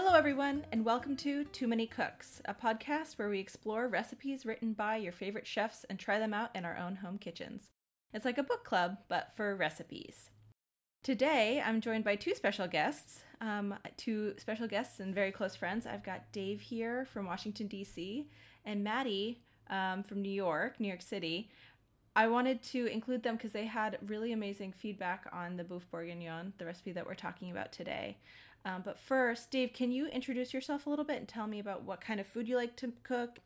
[0.00, 4.72] Hello, everyone, and welcome to Too Many Cooks, a podcast where we explore recipes written
[4.72, 7.72] by your favorite chefs and try them out in our own home kitchens.
[8.14, 10.30] It's like a book club, but for recipes.
[11.02, 15.84] Today, I'm joined by two special guests, um, two special guests and very close friends.
[15.84, 18.30] I've got Dave here from Washington, D.C.,
[18.64, 21.50] and Maddie um, from New York, New York City.
[22.14, 26.52] I wanted to include them because they had really amazing feedback on the boeuf bourguignon,
[26.58, 28.16] the recipe that we're talking about today.
[28.68, 31.84] Um, but first, Dave, can you introduce yourself a little bit and tell me about
[31.84, 33.38] what kind of food you like to cook?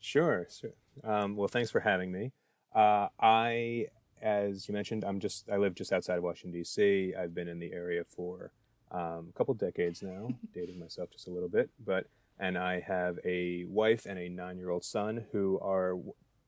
[0.00, 0.46] Sure.
[0.50, 0.70] sure.
[1.04, 2.32] Um, well, thanks for having me.
[2.74, 3.88] Uh, I,
[4.22, 7.14] as you mentioned, I'm just I live just outside of Washington D.C.
[7.18, 8.50] I've been in the area for
[8.92, 12.06] um, a couple decades now, dating myself just a little bit, but
[12.38, 15.96] and I have a wife and a nine-year-old son who are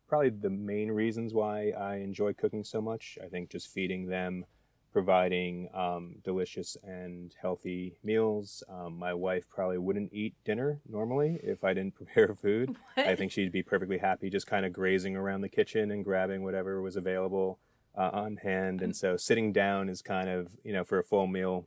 [0.07, 3.19] probably the main reasons why I enjoy cooking so much.
[3.23, 4.45] I think just feeding them
[4.93, 8.63] providing um, delicious and healthy meals.
[8.69, 12.77] Um, my wife probably wouldn't eat dinner normally if I didn't prepare food.
[12.95, 13.07] What?
[13.07, 16.43] I think she'd be perfectly happy just kind of grazing around the kitchen and grabbing
[16.43, 17.59] whatever was available
[17.97, 18.81] uh, on hand.
[18.83, 21.67] And so sitting down is kind of, you know, for a full meal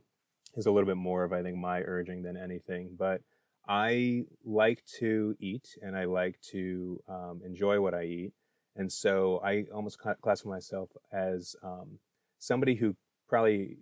[0.56, 2.90] is a little bit more of, I think, my urging than anything.
[2.98, 3.22] But
[3.68, 8.32] I like to eat and I like to um, enjoy what I eat.
[8.74, 11.98] And so I almost classify myself as um,
[12.38, 12.96] somebody who
[13.32, 13.78] probably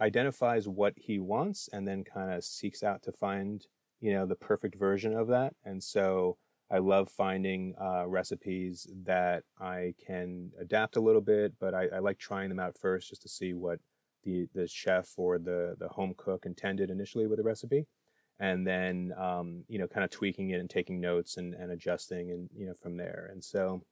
[0.00, 3.66] identifies what he wants and then kind of seeks out to find
[4.00, 5.54] you know the perfect version of that.
[5.64, 6.38] And so
[6.70, 11.98] i love finding uh, recipes that i can adapt a little bit but I, I,
[11.98, 13.80] like trying them out first just to see what
[14.24, 17.86] the the chef or the the home cook intended initially with the recipe.
[18.40, 22.30] And then um, you know kind of tweaking it and taking notes and, and adjusting
[22.30, 23.28] and you know from there.
[23.30, 23.82] And so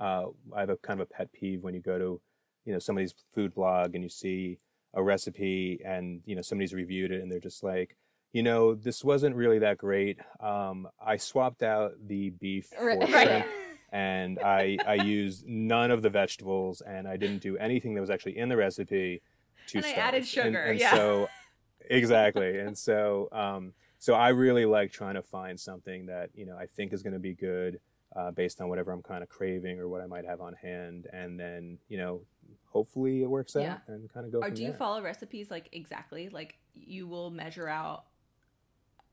[0.00, 2.20] uh, i have a kind of a pet peeve when you go to
[2.64, 4.58] you know somebody's food blog and you see
[4.94, 7.96] a recipe and you know somebody's reviewed it and they're just like
[8.32, 10.18] you know this wasn't really that great.
[10.40, 13.08] Um, i swapped out the beef for right.
[13.08, 13.46] shrimp
[13.92, 18.10] and i i used none of the vegetables and i didn't do anything that was
[18.10, 19.22] actually in the recipe
[19.68, 20.94] to and i added sugar and, and yeah.
[20.94, 21.28] so
[21.90, 22.58] exactly.
[22.58, 26.66] And so um, so i really like trying to find something that you know i
[26.66, 27.80] think is going to be good
[28.16, 31.06] uh, based on whatever I'm kind of craving or what I might have on hand,
[31.12, 32.20] and then you know
[32.66, 33.78] hopefully it works out yeah.
[33.88, 34.40] and kind of go.
[34.40, 34.78] Or do you there.
[34.78, 38.04] follow recipes like exactly like you will measure out?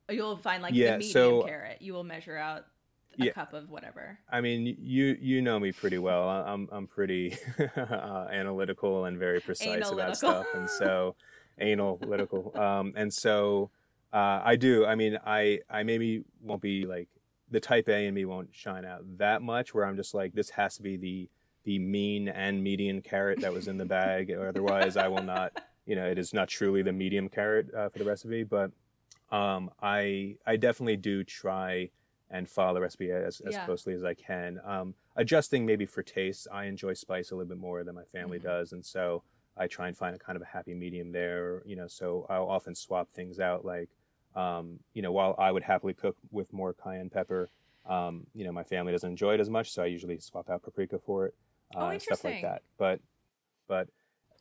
[0.09, 1.81] You'll find like yeah, the medium so, carrot.
[1.81, 2.65] You will measure out
[3.19, 4.19] a yeah, cup of whatever.
[4.29, 6.29] I mean, you you know me pretty well.
[6.29, 7.37] I'm I'm pretty
[7.77, 9.99] uh, analytical and very precise analytical.
[9.99, 11.15] about stuff, and so
[11.59, 12.51] analytical.
[12.57, 13.69] Um, and so
[14.13, 14.85] uh, I do.
[14.85, 17.07] I mean, I I maybe won't be like
[17.51, 19.73] the type A in me won't shine out that much.
[19.73, 21.29] Where I'm just like, this has to be the
[21.63, 25.61] the mean and median carrot that was in the bag, or otherwise I will not.
[25.85, 28.43] You know, it is not truly the medium carrot uh, for the recipe.
[28.43, 28.71] But
[29.31, 31.89] um, I I definitely do try
[32.29, 33.65] and follow the recipe as, as yeah.
[33.65, 34.59] closely as I can.
[34.63, 36.47] Um, adjusting maybe for taste.
[36.51, 38.47] I enjoy spice a little bit more than my family mm-hmm.
[38.47, 39.23] does, and so
[39.57, 41.61] I try and find a kind of a happy medium there.
[41.65, 43.65] You know, so I'll often swap things out.
[43.65, 43.89] Like,
[44.35, 47.49] um, you know, while I would happily cook with more cayenne pepper,
[47.87, 50.63] um, you know, my family doesn't enjoy it as much, so I usually swap out
[50.63, 51.35] paprika for it
[51.75, 52.61] uh, oh, stuff like that.
[52.77, 52.99] But
[53.67, 53.87] but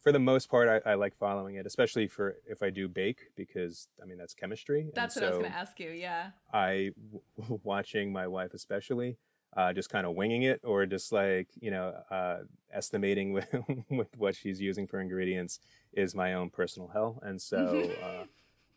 [0.02, 3.18] for the most part, I, I, like following it, especially for if I do bake
[3.36, 4.90] because I mean that's chemistry.
[4.94, 5.90] That's what so I was going to ask you.
[5.90, 6.30] Yeah.
[6.52, 6.90] I
[7.38, 9.16] w- watching my wife especially.
[9.56, 12.38] Uh, just kind of winging it, or just like you know, uh,
[12.72, 13.52] estimating with,
[13.90, 15.58] with what she's using for ingredients
[15.92, 18.24] is my own personal hell, and so uh,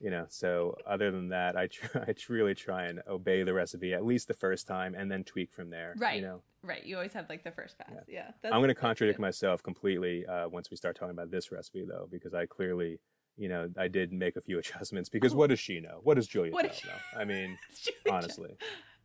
[0.04, 3.94] you know so other than that i try i really try and obey the recipe
[3.94, 6.18] at least the first time and then tweak from there right.
[6.18, 6.42] you know?
[6.66, 6.86] Right.
[6.86, 7.90] You always have like the first pass.
[8.08, 8.50] Yeah, yeah.
[8.50, 12.08] I'm going to contradict myself completely uh, once we start talking about this recipe though
[12.10, 13.00] because i clearly
[13.38, 15.38] you know i did make a few adjustments because oh.
[15.38, 16.00] what does she know?
[16.04, 17.58] What does julia what know i mean
[18.12, 18.56] honestly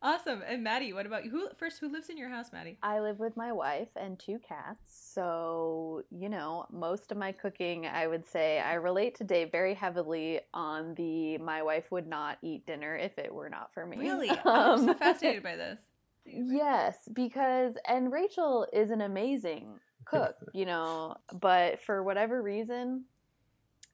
[0.01, 0.41] Awesome.
[0.47, 1.31] And Maddie, what about you?
[1.31, 1.79] Who first?
[1.79, 2.77] Who lives in your house, Maddie?
[2.81, 4.79] I live with my wife and two cats.
[4.87, 9.73] So you know, most of my cooking, I would say, I relate to Dave very
[9.73, 13.97] heavily on the my wife would not eat dinner if it were not for me.
[13.97, 15.79] Really, um, I'm so fascinated by this.
[16.31, 23.05] Yes, because and Rachel is an amazing cook, you know, but for whatever reason,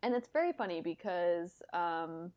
[0.03, 2.33] and it's very funny because um,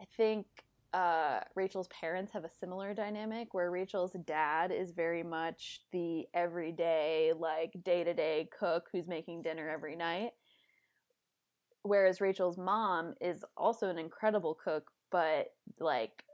[0.00, 0.46] I think
[0.94, 7.32] uh, Rachel's parents have a similar dynamic where Rachel's dad is very much the everyday,
[7.38, 10.30] like day to day cook who's making dinner every night.
[11.82, 16.24] Whereas Rachel's mom is also an incredible cook, but like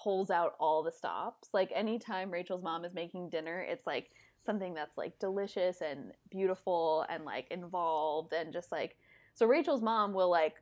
[0.00, 1.48] pulls out all the stops.
[1.52, 4.10] Like anytime Rachel's mom is making dinner, it's like
[4.44, 8.96] something that's like delicious and beautiful and like involved and just like
[9.34, 10.54] so Rachel's mom will like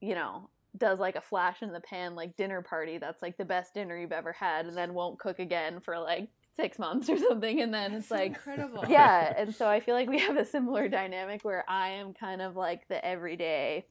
[0.00, 3.44] you know does like a flash in the pan like dinner party that's like the
[3.44, 7.18] best dinner you've ever had and then won't cook again for like six months or
[7.18, 8.84] something and then That's it's like incredible.
[8.88, 12.40] yeah and so i feel like we have a similar dynamic where i am kind
[12.40, 13.84] of like the everyday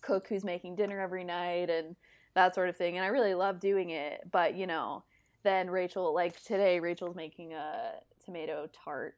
[0.00, 1.96] cook who's making dinner every night and
[2.34, 5.02] that sort of thing and i really love doing it but you know
[5.44, 7.92] then rachel like today rachel's making a
[8.24, 9.16] tomato tart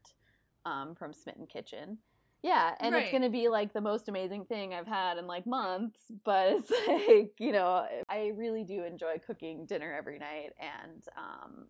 [0.66, 1.99] um, from smitten kitchen
[2.44, 5.99] yeah and it's gonna be like the most amazing thing i've had in like months
[6.25, 11.67] but it's like you know i really do enjoy cooking dinner every night and um,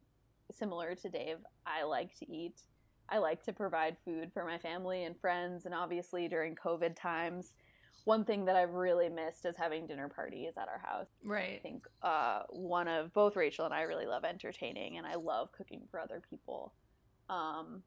[0.52, 2.60] similar to dave i like to eat
[3.08, 7.52] I like to provide food for my family and friends, and obviously during COVID times,
[8.04, 11.08] one thing that I've really missed is having dinner parties at our house.
[11.24, 11.56] Right.
[11.56, 15.52] I think uh, one of both Rachel and I really love entertaining, and I love
[15.52, 16.72] cooking for other people.
[17.28, 17.82] Um,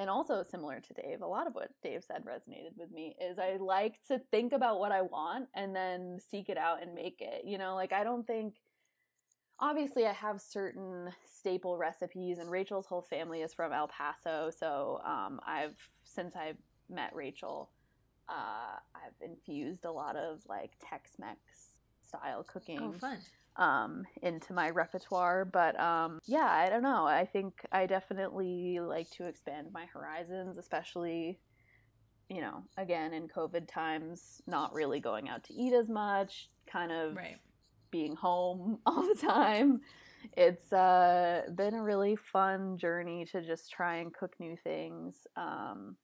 [0.00, 3.14] and also similar to Dave, a lot of what Dave said resonated with me.
[3.20, 6.94] Is I like to think about what I want and then seek it out and
[6.94, 7.44] make it.
[7.44, 8.54] You know, like I don't think
[9.60, 15.02] obviously I have certain staple recipes and Rachel's whole family is from El Paso, so
[15.04, 16.54] um, I've since I
[16.88, 17.70] met Rachel,
[18.26, 21.38] uh, I've infused a lot of like Tex-Mex
[22.10, 23.18] style cooking Oh, fun.
[23.56, 25.44] um, into my repertoire.
[25.44, 27.06] But um, yeah, I don't know.
[27.06, 31.38] I think I definitely like to expand my horizons, especially,
[32.28, 36.92] you know, again in COVID times, not really going out to eat as much, kind
[36.92, 37.36] of Right.
[37.90, 39.80] being home all the time.
[40.36, 45.26] It's uh, been a really fun journey to just try and cook new things.
[45.36, 45.96] Um,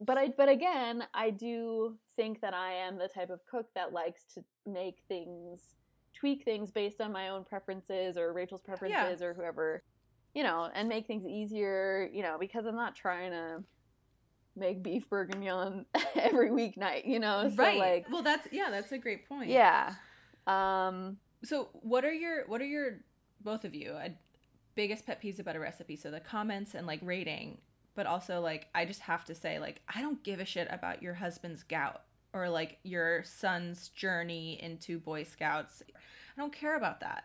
[0.00, 3.92] but I, but again, I do think that I am the type of cook that
[3.92, 5.60] likes to make things,
[6.14, 9.82] tweak things based on my own preferences or Rachel's preferences or whoever,
[10.34, 13.62] you know, and make things easier, you know, because I'm not trying to
[14.56, 15.86] make beef bourguignon
[16.16, 17.48] every weeknight, you know.
[17.54, 17.78] So right.
[17.78, 19.50] like, well, that's yeah, that's a great point.
[19.50, 19.94] yeah.
[20.46, 22.98] Um, So, what are your what are your
[23.40, 24.08] both of you uh,
[24.74, 25.96] biggest pet peeves about a recipe?
[25.96, 27.58] So the comments and like rating,
[27.94, 31.02] but also like I just have to say like I don't give a shit about
[31.02, 32.02] your husband's gout
[32.38, 35.82] or like your son's journey into Boy Scouts.
[35.96, 37.24] I don't care about that.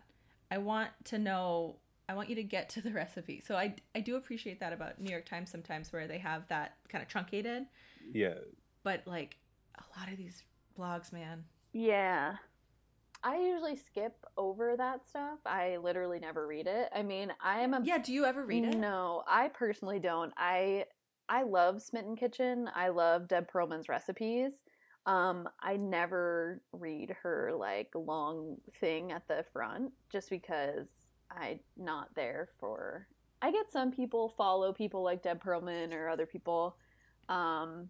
[0.51, 1.77] I want to know.
[2.09, 3.41] I want you to get to the recipe.
[3.41, 6.77] So I I do appreciate that about New York Times sometimes where they have that
[6.89, 7.65] kind of truncated,
[8.11, 8.35] Yeah,
[8.83, 9.37] but like
[9.77, 10.43] a lot of these
[10.77, 11.45] blogs, man.
[11.73, 12.35] Yeah.
[13.23, 15.39] I usually skip over that stuff.
[15.45, 16.89] I literally never read it.
[16.93, 18.75] I mean, I am a Yeah, do you ever read it?
[18.75, 20.33] No, I personally don't.
[20.35, 20.85] I
[21.29, 22.69] I love Smitten Kitchen.
[22.75, 24.53] I love Deb Perelman's recipes.
[25.05, 30.87] Um, I never read her like long thing at the front just because
[31.29, 33.07] I'm not there for
[33.41, 36.77] I get some people follow people like Deb Perelman or other people
[37.27, 37.89] um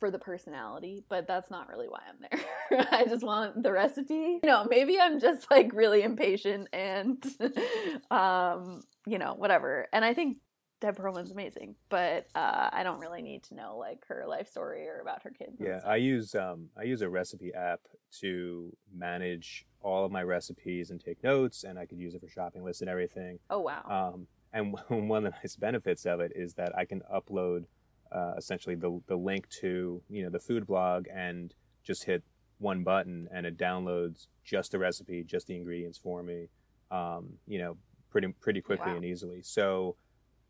[0.00, 2.86] for the personality, but that's not really why I'm there.
[2.92, 4.40] I just want the recipe.
[4.42, 7.24] You know, maybe I'm just like really impatient and
[8.10, 9.86] um, you know, whatever.
[9.92, 10.38] And I think
[10.84, 14.86] Deb Perelman's amazing, but uh, I don't really need to know like her life story
[14.86, 15.56] or about her kids.
[15.58, 15.80] yeah.
[15.86, 17.80] I use um, I use a recipe app
[18.20, 22.28] to manage all of my recipes and take notes, and I could use it for
[22.28, 23.38] shopping lists and everything.
[23.48, 24.12] oh wow.
[24.14, 24.74] Um, and
[25.08, 27.64] one of the nice benefits of it is that I can upload
[28.12, 32.22] uh, essentially the the link to you know the food blog and just hit
[32.58, 36.48] one button and it downloads just the recipe, just the ingredients for me.
[36.90, 37.78] Um, you know,
[38.10, 38.96] pretty pretty quickly Wow.
[38.96, 39.40] and easily.
[39.42, 39.96] So,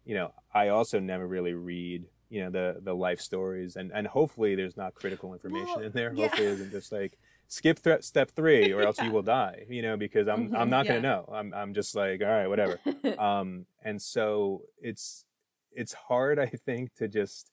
[0.05, 4.07] you know, I also never really read you know the the life stories and and
[4.07, 6.13] hopefully there's not critical information Well, in there.
[6.15, 6.23] yeah.
[6.23, 7.19] Hopefully it isn't just like
[7.49, 9.05] skip th- step three or else Yeah.
[9.07, 9.67] you will die.
[9.69, 10.57] You know, because I'm Mhm.
[10.59, 11.29] I'm not gonna know.
[11.33, 12.81] I'm I'm just like all right, whatever
[13.19, 15.25] um, and so it's
[15.73, 17.51] it's hard i think to just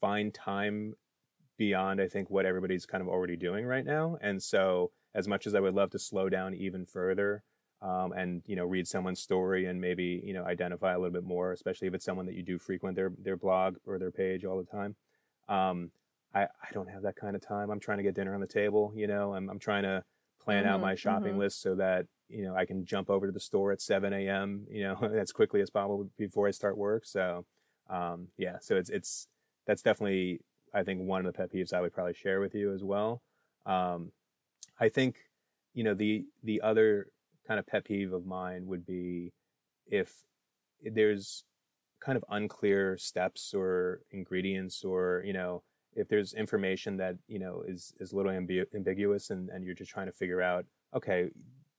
[0.00, 0.94] find time
[1.56, 5.46] beyond i think what everybody's kind of already doing right now and so as much
[5.46, 7.42] as i would love to slow down even further
[7.82, 11.24] um, and you know read someone's story and maybe you know identify a little bit
[11.24, 14.44] more especially if it's someone that you do frequent their their blog or their page
[14.44, 14.96] all the time
[15.48, 15.90] um,
[16.34, 18.46] I, I don't have that kind of time i'm trying to get dinner on the
[18.46, 20.04] table you know i'm, I'm trying to
[20.40, 21.38] plan out Mhm, my shopping mhm.
[21.38, 24.66] list so that you know I can jump over to the store at 7 a.m.
[24.70, 27.04] You know as quickly as possible before I start work.
[27.04, 27.44] So
[27.90, 29.26] um, yeah, so it's it's
[29.66, 30.40] that's definitely
[30.72, 33.20] I think one of the pet peeves I would probably share with you as well.
[33.66, 34.12] Um,
[34.78, 35.16] I think
[35.74, 37.08] you know the the other
[37.46, 39.32] kind of pet peeve of mine would be
[39.86, 40.12] if
[40.82, 41.44] there's
[42.00, 45.62] kind of unclear steps or ingredients or you know
[45.94, 49.74] if there's information that you know is is a little ambi- ambiguous and and you're
[49.74, 51.28] just trying to figure out okay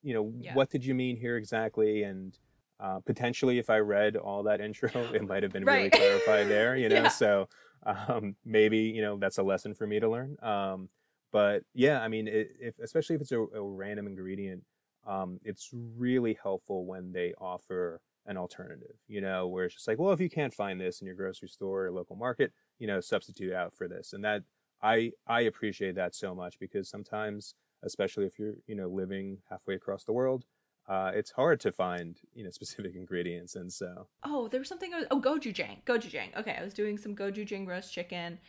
[0.03, 0.53] you know Yeah.
[0.53, 2.37] what did you mean here exactly and
[2.79, 6.75] uh, potentially if i read all that intro it might have been really clarified there
[6.83, 7.07] you know Yeah.
[7.07, 7.47] so
[7.83, 10.89] um, maybe you know that's a lesson for me to learn um,
[11.31, 14.63] but yeah, I mean, it, if especially if it's a, a random ingredient,
[15.07, 18.95] um, it's really helpful when they offer an alternative.
[19.07, 21.49] You know, where it's just like, well, if you can't find this in your grocery
[21.49, 24.43] store or local market, you know, substitute out for this, and that
[24.81, 29.75] I I appreciate that so much because sometimes, especially if you're you know living halfway
[29.75, 30.45] across the world,
[30.87, 34.07] uh, it's hard to find you know specific ingredients, and so.
[34.23, 34.91] Oh, there was something.
[35.09, 36.37] Oh, gochujang, gochujang.
[36.37, 38.39] Okay, I was doing some gochujang roast chicken,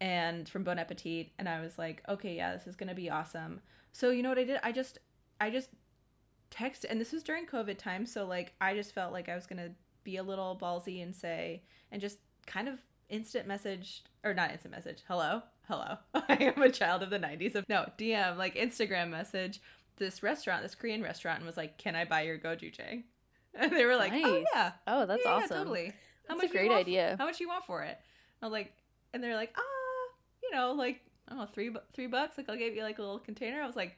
[0.00, 3.60] and from Bon Appetit, and I was like, okay, yeah, this is gonna be awesome.
[3.92, 4.60] So you know what I did?
[4.62, 4.98] I just,
[5.40, 5.70] I just
[6.50, 9.46] text, and this was during COVID time, so like I just felt like I was
[9.46, 9.70] gonna
[10.04, 14.72] be a little ballsy and say, and just kind of instant message or not instant
[14.74, 15.02] message.
[15.08, 15.96] Hello, hello.
[16.14, 17.54] I am a child of the '90s.
[17.54, 19.60] Of no DM, like Instagram message.
[19.98, 23.04] This restaurant, this Korean restaurant, and was like, "Can I buy your gochujang?"
[23.58, 25.56] And they were like, "Oh yeah, Oh, that's yeah, yeah, awesome.
[25.56, 25.86] totally.
[26.28, 27.16] How That's much a great want- idea.
[27.18, 27.98] How much you want for it?"
[28.42, 28.74] I was like,
[29.14, 30.12] and they're like, "Ah,
[30.42, 32.36] you know, like I don't know, three three bucks.
[32.36, 33.96] Like I'll give you like a little container." I was like,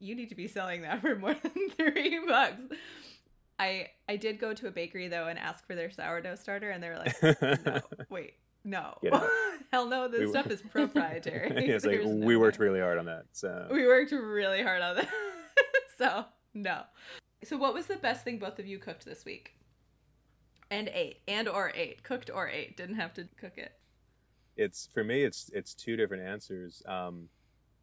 [0.00, 2.60] "You need to be selling that for more than three bucks."
[3.58, 6.82] I I did go to a bakery though and ask for their sourdough starter, and
[6.82, 7.22] they were like,
[7.64, 8.94] "No, wait, no,
[9.72, 12.98] hell no, this We- stuff is proprietary." it's like we no worked way." really hard
[12.98, 13.24] on that.
[13.32, 15.08] So We worked really hard on that,
[15.98, 16.24] so
[16.54, 16.82] no.
[17.44, 19.54] So, what was the best thing both of you cooked this week?
[20.70, 22.76] And ate, and or ate, cooked or ate.
[22.76, 23.72] Didn't have to cook it.
[24.56, 27.28] it's for me it's it's two different answers um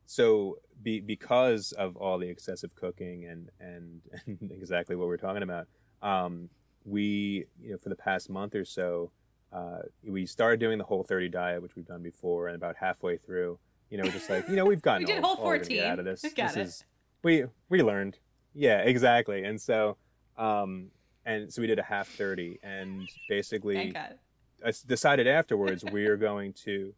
[0.06, 4.02] so be, because of all the excessive cooking and, and
[4.42, 5.68] and exactly what we're talking about
[6.02, 6.50] um
[6.86, 9.12] we you know for the past month or so
[9.54, 13.18] uh we started doing the whole 30 diet which we've done before and about halfway
[13.18, 13.58] through
[13.90, 15.56] you know we're just like you know we've gotten We did all, Whole all we're
[15.58, 15.78] gonna 14.
[15.78, 16.62] get out of this Got this it.
[16.62, 16.84] is
[17.24, 18.18] we we learned
[18.54, 19.98] yeah exactly and so
[20.38, 20.90] um
[21.26, 23.94] and so we did a half 30 and basically.
[24.66, 26.94] I decided afterwards we are going to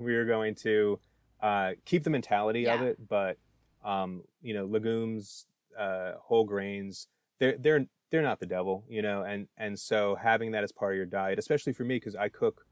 [0.00, 0.98] we are going to
[1.42, 3.38] uh, keep the mentality of it, but
[3.84, 5.46] um, you know, legumes,
[5.78, 10.52] uh, whole grains, they're they're they're not the devil, you know, and and so having
[10.52, 12.66] that as part of your diet, especially for me because I cook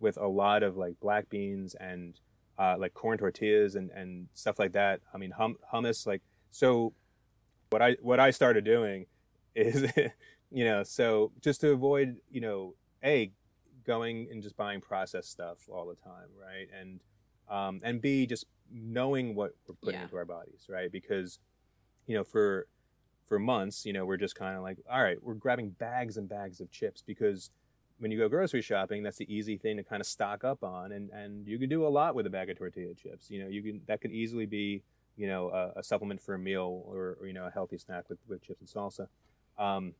[0.00, 2.18] with a lot of like black beans and
[2.58, 5.00] uh, like corn tortillas and and stuff like that.
[5.12, 6.92] I mean hum- hummus, like so.
[7.70, 9.06] What I what I started doing
[9.56, 9.90] is,
[10.50, 13.32] you know, so just to avoid, you know, a
[13.84, 16.68] going and just buying processed stuff all the time, right?
[16.78, 17.00] And
[17.48, 20.04] um, and B just knowing what we're putting Yeah.
[20.04, 20.90] into our bodies, right?
[20.90, 21.38] Because
[22.06, 22.66] you know, for
[23.24, 26.28] for months, you know, we're just kind of like, all right, we're grabbing bags and
[26.28, 27.50] bags of chips because
[27.98, 30.92] when you go grocery shopping, that's the easy thing to kind of stock up on,
[30.92, 33.30] and and you can do a lot with a bag of tortilla chips.
[33.30, 34.82] You know, you can that could easily be
[35.16, 38.08] you know a, a supplement for a meal or, or you know a healthy snack
[38.10, 39.06] with with chips and salsa.
[39.58, 39.94] Um,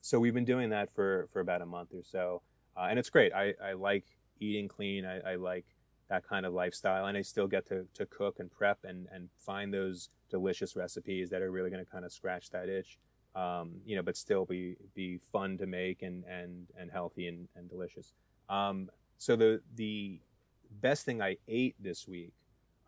[0.00, 2.42] so we've been doing that for for about a month or so,
[2.76, 3.32] uh, and it's great.
[3.32, 4.04] I, I like
[4.40, 5.04] eating clean.
[5.06, 5.64] I, I like
[6.08, 9.28] that kind of lifestyle, and I still get to, to cook and prep and, and
[9.38, 12.98] find those delicious recipes that are really going to kind of scratch that itch,
[13.34, 17.48] um, you know, but still be be fun to make and and and healthy and,
[17.56, 18.12] and delicious.
[18.48, 20.20] Um, so the the
[20.80, 22.32] best thing I ate this week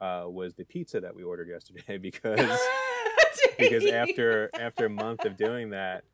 [0.01, 2.41] uh, was the pizza that we ordered yesterday because
[3.59, 6.05] because after after a month of doing that,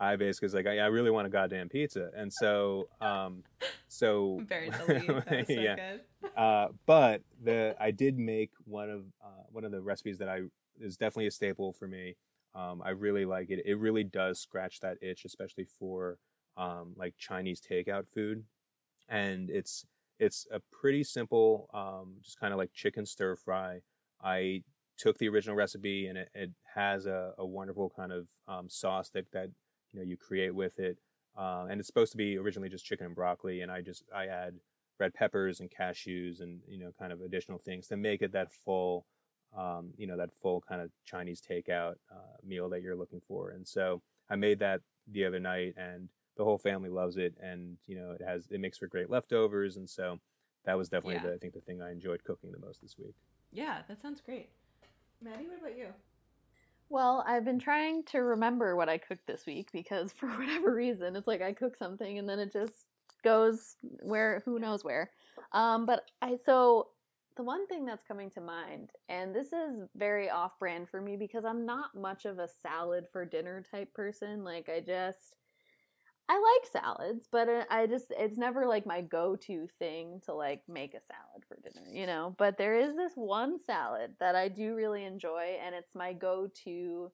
[0.00, 3.42] I basically was like, I, I really want a goddamn pizza, and so um,
[3.88, 5.08] so Buried the lead.
[5.08, 5.76] That was so yeah.
[5.76, 6.00] good.
[6.36, 10.42] Uh, but the I did make one of uh, one of the recipes that I
[10.80, 12.16] is definitely a staple for me.
[12.54, 13.62] Um, I really like it.
[13.64, 16.18] It really does scratch that itch, especially for
[16.56, 18.44] um, like Chinese takeout food,
[19.08, 19.84] and it's
[20.18, 23.80] it's a pretty simple, um, just kind of like chicken stir fry.
[24.22, 24.62] I
[24.96, 29.10] took the original recipe, and it, it has a, a wonderful kind of um, sauce
[29.10, 29.50] that that
[29.92, 30.98] you know you create with it,
[31.36, 34.26] uh, and it's supposed to be originally just chicken and broccoli, and I just I
[34.26, 34.54] add
[34.98, 38.52] red peppers and cashews and you know kind of additional things to make it that
[38.52, 39.06] full
[39.56, 43.50] um, you know that full kind of chinese takeout uh, meal that you're looking for
[43.50, 44.80] and so i made that
[45.10, 48.60] the other night and the whole family loves it and you know it has it
[48.60, 50.18] makes for great leftovers and so
[50.64, 51.28] that was definitely Yeah.
[51.28, 53.14] the, i think the thing i enjoyed cooking the most this week
[53.52, 54.50] Yeah, that sounds great.
[55.22, 55.86] Maddie, what about you?
[56.90, 61.16] Well, I've been trying to remember what I cooked this week because for whatever reason,
[61.16, 62.86] it's like I cook something and then it just
[63.24, 65.10] goes where who knows where.
[65.52, 66.88] Um, but I so
[67.36, 71.16] the one thing that's coming to mind, and this is very off brand for me
[71.16, 74.42] because I'm not much of a salad for dinner type person.
[74.42, 75.36] Like I just
[76.28, 80.62] I like salads, but uh, I just it's never like my go-to thing to like
[80.68, 82.34] make a salad for dinner, you know.
[82.38, 87.10] But there is this one salad that I do really enjoy and it's my go-to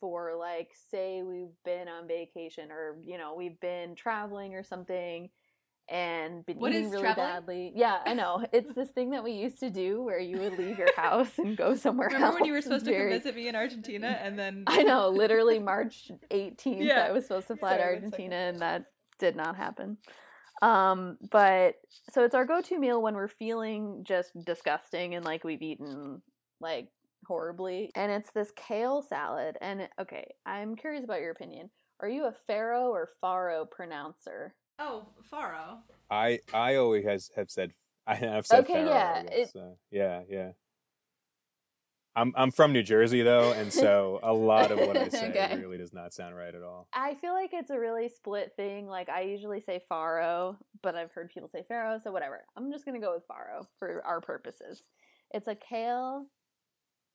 [0.00, 5.30] for like say we've been on vacation or you know, we've been traveling or something
[5.90, 7.26] and been What eating is really traveling?
[7.28, 7.72] badly.
[7.74, 8.44] Yeah, I know.
[8.52, 11.56] It's this thing that we used to do where you would leave your house and
[11.56, 12.34] go somewhere Remember else.
[12.36, 14.82] Remember when you were supposed to come very- visit me in Argentina and then I
[14.84, 17.06] know, literally March 18th, Yeah.
[17.08, 18.84] I was supposed to fly to Sorry, one Argentina, and that
[19.18, 19.98] did not happen.
[20.62, 21.76] Um, but
[22.12, 26.20] so it's our go-to meal when we're feeling just disgusting and like we've eaten
[26.60, 26.88] like
[27.26, 29.56] horribly, and it's this kale salad.
[29.60, 31.70] And okay, I'm curious about your opinion.
[32.00, 34.54] Are you a Faro or Faro pronouncer?
[34.80, 35.78] Oh, Faro.
[36.10, 37.72] I I always has have said
[38.06, 40.50] I have said Okay, Pharaoh, yeah, I guess, uh, yeah, yeah.
[42.16, 45.54] I'm I'm from New Jersey though, and so a lot of what I say Okay.
[45.60, 46.88] really does not sound right at all.
[46.92, 48.86] I feel like it's a really split thing.
[48.88, 52.44] Like I usually say Faro, but I've heard people say Faro, so whatever.
[52.56, 54.82] I'm just gonna go with Faro for our purposes.
[55.32, 56.26] It's a kale,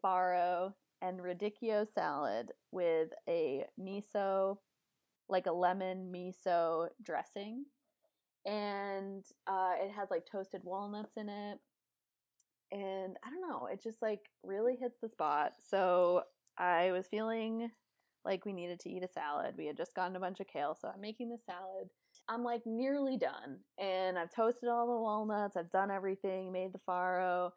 [0.04, 4.58] farro, and radicchio salad with a miso,
[5.30, 7.66] like a lemon miso dressing,
[8.46, 11.60] and uh, it has like toasted walnuts in it.
[12.72, 15.54] And I don't know, it just like really hits the spot.
[15.70, 16.24] So
[16.58, 17.72] I was feeling
[18.26, 19.54] like we needed to eat a salad.
[19.58, 21.90] We had just gotten a bunch of kale, so I'm making the salad.
[22.28, 25.56] I'm like nearly done, and I've toasted all the walnuts.
[25.56, 27.52] I've done everything, made the farro.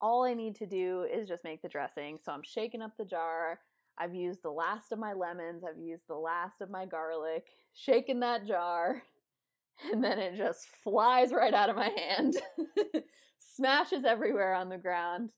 [0.00, 2.18] All I need to do is just make the dressing.
[2.24, 3.60] So I'm shaking up the jar.
[3.98, 5.62] I've used the last of my lemons.
[5.64, 7.44] I've used the last of my garlic.
[7.74, 9.02] Shaking that jar,
[9.92, 12.36] and then it just flies right out of my hand,
[13.38, 15.30] smashes everywhere on the ground.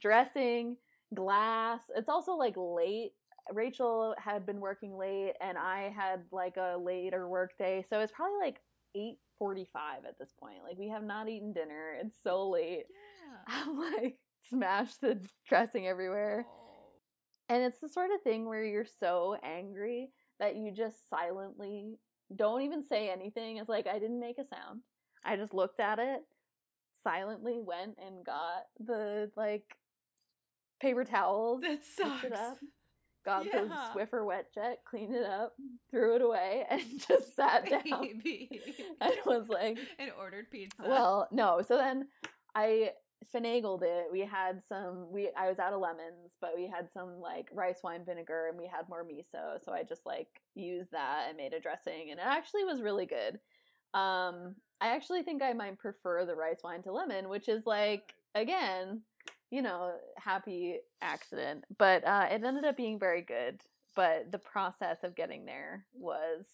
[0.00, 0.76] Dressing,
[1.14, 1.82] glass.
[1.96, 3.12] It's also like late
[3.52, 7.84] Rachel had been working late and I had like a later work day.
[7.88, 8.60] So it's probably like
[8.96, 10.62] 8:45 at this point.
[10.62, 11.96] Like we have not eaten dinner.
[12.00, 12.84] It's so late.
[12.90, 13.36] Yeah.
[13.48, 14.18] I'm like
[14.48, 16.46] smashed the dressing everywhere.
[17.48, 20.10] And it's the sort of thing where you're so angry
[20.40, 21.98] that you just silently
[22.34, 23.58] don't even say anything.
[23.58, 24.80] It's like I didn't make a sound.
[25.24, 26.22] I just looked at it,
[27.02, 29.64] silently went and got the like
[30.80, 32.38] paper towels, That picked it sucks.
[32.40, 32.58] up,
[33.24, 33.64] got Yeah.
[33.64, 35.54] the Swiffer wet jet, cleaned it up,
[35.90, 38.60] threw it away, and just sat down Baby.
[39.00, 40.82] and was like, and ordered pizza.
[40.82, 41.62] well, no.
[41.66, 42.08] So then
[42.54, 42.90] I
[43.32, 44.06] finagled it.
[44.10, 47.80] We had some we I was out of lemons, but we had some like rice
[47.82, 49.64] wine vinegar and we had more miso.
[49.64, 53.06] So I just like used that and made a dressing and it actually was really
[53.06, 53.38] good.
[53.98, 58.14] Um I actually think I might prefer the rice wine to lemon, which is like
[58.34, 59.02] again,
[59.50, 61.64] you know, happy accident.
[61.78, 63.60] But uh it ended up being very good.
[63.96, 66.46] But the process of getting there was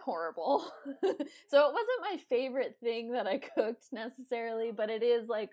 [0.00, 0.70] horrible.
[1.02, 5.50] so it wasn't my favorite thing that I cooked necessarily, but it is like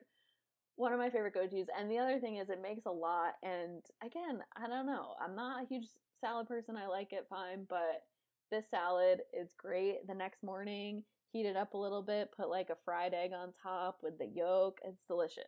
[0.76, 1.68] one of my favorite go-tos.
[1.78, 5.16] And the other thing is it makes a lot and again, I don't know.
[5.24, 5.86] I'm not a huge
[6.22, 6.76] salad person.
[6.78, 8.04] I like it fine, but
[8.52, 10.08] this salad is great.
[10.08, 13.52] The next morning, heat it up a little bit, put like a fried egg on
[13.64, 14.80] top with the yolk.
[14.84, 15.44] It's delicious.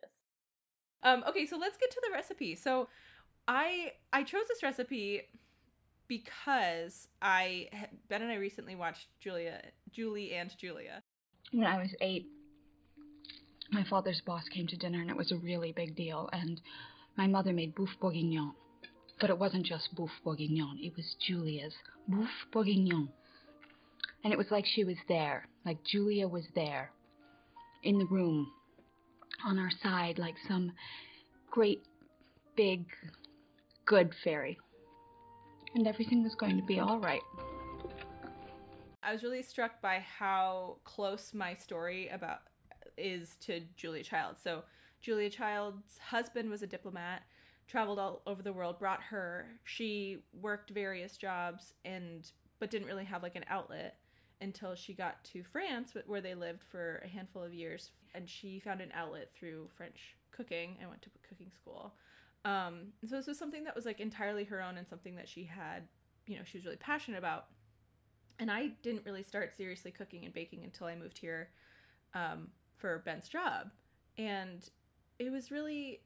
[1.02, 2.56] Um, okay, so let's get to the recipe.
[2.56, 2.88] So
[3.46, 5.22] I I chose this recipe
[6.08, 7.68] because I
[8.08, 9.60] Ben and I recently watched Julia
[9.92, 11.02] Julie and Julia.
[11.52, 12.26] When I was eight,
[13.70, 16.28] my father's boss came to dinner and it was a really big deal.
[16.32, 16.60] And
[17.16, 18.52] my mother made boeuf bourguignon.
[19.20, 21.74] But it wasn't just boeuf bourguignon, it was Julia's
[22.10, 23.08] boeuf bourguignon.
[24.24, 26.90] And it was like she was there, like Julia was there
[27.82, 28.50] in the room
[29.44, 30.72] on our side, like some
[31.50, 31.82] great
[32.56, 32.84] big
[33.86, 34.58] good fairy.
[35.78, 37.22] And everything was going to be all right.
[39.00, 42.40] I was really struck by how close my story about
[42.96, 44.38] is to Julia Child.
[44.42, 44.64] So
[45.00, 47.22] Julia Child's husband was a diplomat,
[47.68, 49.50] traveled all over the world, brought her.
[49.62, 53.98] She worked various jobs and but didn't really have like an outlet
[54.40, 58.58] until she got to France where they lived for a handful of years and she
[58.58, 61.94] found an outlet through French cooking and went to cooking school.
[62.44, 65.44] Um, so this was something that was like entirely her own and something that she
[65.44, 65.88] had,
[66.26, 67.46] you know, she was really passionate about
[68.38, 71.50] and I didn't really start seriously cooking and baking until I moved here
[72.14, 73.70] um, for Ben's job,
[74.16, 74.68] and
[75.18, 76.00] it was really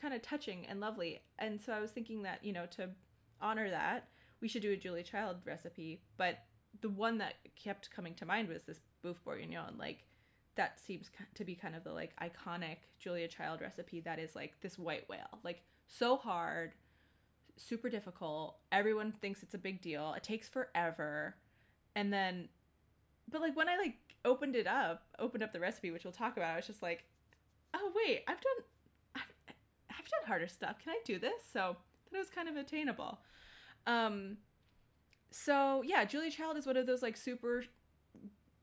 [0.00, 1.20] kind of touching and lovely.
[1.38, 2.90] And so I was thinking that you know to
[3.40, 4.08] honor that
[4.40, 6.38] we should do a Julia Child recipe, but
[6.80, 9.76] the one that kept coming to mind was this boeuf bourguignon.
[9.78, 10.04] Like
[10.58, 14.60] that seems to be kind of the like iconic Julia Child recipe that is like
[14.60, 16.74] this white whale, like so hard,
[17.56, 18.58] super difficult.
[18.70, 20.12] Everyone thinks it's a big deal.
[20.14, 21.36] It takes forever
[21.98, 22.48] and then
[23.30, 23.94] but like when i like
[24.24, 27.04] opened it up opened up the recipe which we'll talk about i was just like
[27.74, 28.64] oh wait i've done
[29.16, 29.54] i've,
[29.90, 31.76] I've done harder stuff can i do this so
[32.12, 33.18] that was kind of attainable
[33.86, 34.36] um
[35.30, 37.64] so yeah julia child is one of those like super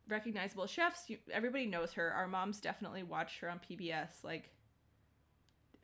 [0.07, 1.09] recognizable chefs.
[1.09, 2.11] You, everybody knows her.
[2.11, 4.51] Our moms definitely watched her on PBS, like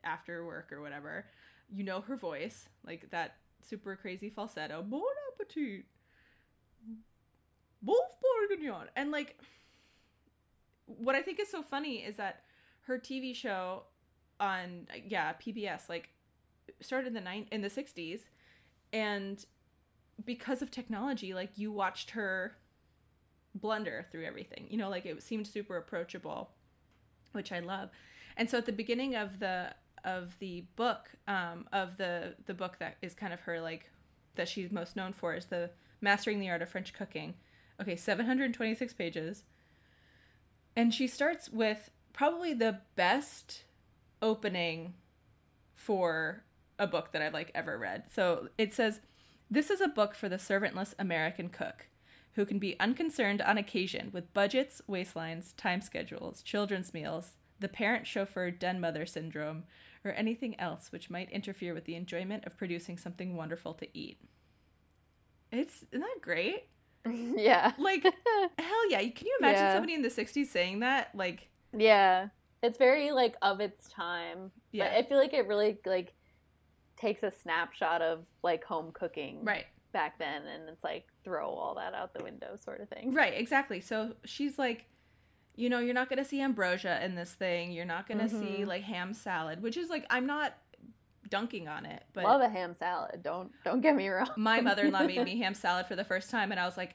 [0.04, 1.26] after work or whatever.
[1.68, 4.82] You know her voice, like that super crazy falsetto.
[4.82, 5.86] Bon appetit.
[7.84, 7.96] Boeuf
[8.48, 8.86] bourguignon.
[8.94, 9.38] And like,
[10.86, 12.42] what I think is so funny is that
[12.82, 13.84] her TV show
[14.40, 16.08] on yeah PBS like
[16.80, 18.26] started in the nine in the sixties,
[18.92, 19.44] and
[20.24, 22.56] because of technology, like you watched her
[23.54, 24.66] blunder through everything.
[24.68, 26.50] You know, like it seemed super approachable,
[27.32, 27.90] which I love.
[28.36, 32.78] And so at the beginning of the of the book, um, of the the book
[32.78, 33.90] that is kind of her like
[34.34, 37.34] that she's most known for is the Mastering the Art of French Cooking.
[37.80, 39.44] Okay, 726 pages.
[40.74, 43.64] And she starts with probably the best
[44.20, 44.94] opening
[45.74, 46.44] for
[46.78, 48.04] a book that I've like ever read.
[48.10, 49.00] So it says,
[49.50, 51.88] "This is a book for the servantless American cook."
[52.34, 58.06] Who can be unconcerned on occasion with budgets, waistlines, time schedules, children's meals, the parent
[58.06, 59.64] chauffeur den mother syndrome,
[60.04, 64.18] or anything else which might interfere with the enjoyment of producing something wonderful to eat.
[65.50, 66.68] It's isn't that great?
[67.06, 67.72] yeah.
[67.78, 68.02] Like
[68.58, 69.00] hell yeah!
[69.00, 69.72] Can you imagine Yeah.
[69.74, 71.10] somebody in the '60s saying that?
[71.14, 72.28] Like, Yeah.
[72.62, 74.52] It's very like of its time.
[74.70, 74.84] Yeah.
[74.88, 76.14] But I feel like it really like
[76.96, 81.74] takes a snapshot of like home cooking right, back then and it's like throw all
[81.76, 83.12] that out the window sort of thing.
[83.14, 83.80] right, exactly.
[83.80, 84.86] So she's like,
[85.54, 87.72] you know, you're not gonna see ambrosia in this thing.
[87.72, 88.66] You're not gonna see Mhm.
[88.66, 90.54] like ham salad, which is like I'm not
[91.28, 93.22] dunking on it, but Love a ham salad.
[93.22, 94.28] Don't don't get me wrong.
[94.36, 96.94] my mother-in-law made me ham salad for the first time and i was like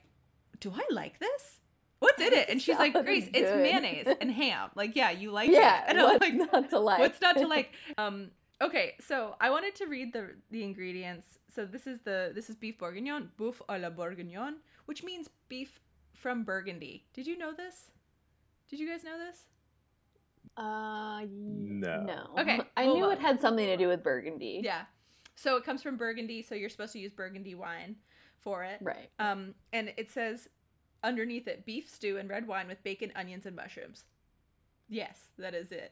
[0.60, 1.60] do i like this
[2.00, 5.50] what's in it and she's like grace it's mayonnaise and ham like yeah you like
[5.50, 7.00] yeah, it and i'm what's like not to like?
[7.00, 8.30] what's not to like um
[8.62, 12.56] okay so i wanted to read the the ingredients so this is the this is
[12.56, 15.80] beef bourguignon boeuf à la bourguignon which means beef
[16.14, 17.92] from burgundy did you know this
[18.70, 19.46] did you guys know this
[20.58, 22.02] Uh, No.
[22.04, 22.30] no.
[22.40, 23.12] Okay, I well, knew well.
[23.12, 24.62] it had something to do with Burgundy.
[24.64, 24.84] yeah
[25.36, 27.96] so it comes from burgundy so you're supposed to use burgundy wine
[28.40, 29.10] for it Right.
[29.20, 30.50] Um, and it says
[31.04, 34.04] underneath it beef stew and red wine with bacon, onions, and mushrooms.
[34.90, 35.92] Yes, that is it.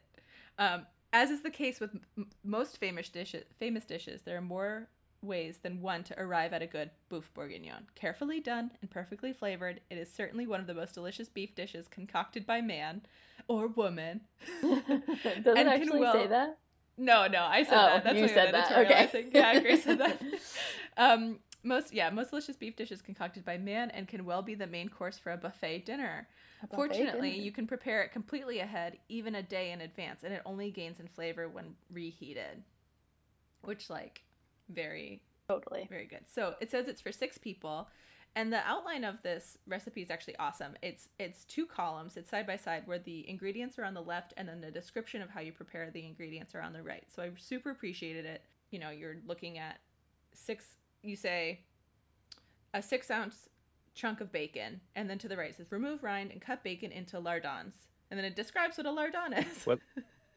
[0.57, 4.87] Um, as is the case with m- most famous dishes, famous dishes, there are more
[5.21, 7.83] ways than one to arrive at a good boeuf bourguignon.
[7.95, 11.87] Carefully done and perfectly flavored, it is certainly one of the most delicious beef dishes
[11.87, 13.01] concocted by man
[13.47, 14.21] or woman.
[14.61, 16.57] Does it And actually well- say that?
[16.97, 18.03] No, no, I said Oh, that.
[18.05, 18.71] That's you said that.
[18.71, 19.25] Okay.
[19.33, 20.21] Yeah, Grace said that.
[20.97, 24.67] Um, most yeah, most delicious beef dishes concocted by man and can well be the
[24.67, 26.27] main course for a buffet dinner.
[26.61, 27.43] A buffet Fortunately, dinner.
[27.43, 30.99] you can prepare it completely ahead, even a day in advance, and it only gains
[30.99, 32.63] in flavor when reheated.
[33.61, 34.21] Which like
[34.69, 35.87] very totally.
[35.89, 36.25] very good.
[36.31, 37.87] So it says it's for six people,
[38.35, 40.75] and the outline of this recipe is actually awesome.
[40.81, 42.17] It's it's two columns.
[42.17, 45.21] It's side by side where the ingredients are on the left, and then the description
[45.21, 47.05] of how you prepare the ingredients are on the right.
[47.13, 48.43] So I super appreciated it.
[48.71, 49.79] You know, you're looking at
[50.33, 50.65] six.
[51.05, 51.61] You say
[52.73, 53.47] a six ounce
[53.93, 56.91] chunk of bacon, and then to the right it says remove rind and cut bacon
[56.91, 59.63] into lardons, and then it describes what a lardon is.
[59.65, 59.79] What?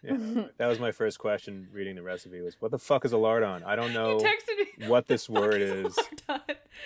[0.05, 0.17] Yeah,
[0.59, 3.65] that was my first question reading the recipe was what the fuck is a lardon?
[3.65, 5.99] I don't know me what this "What the word a is.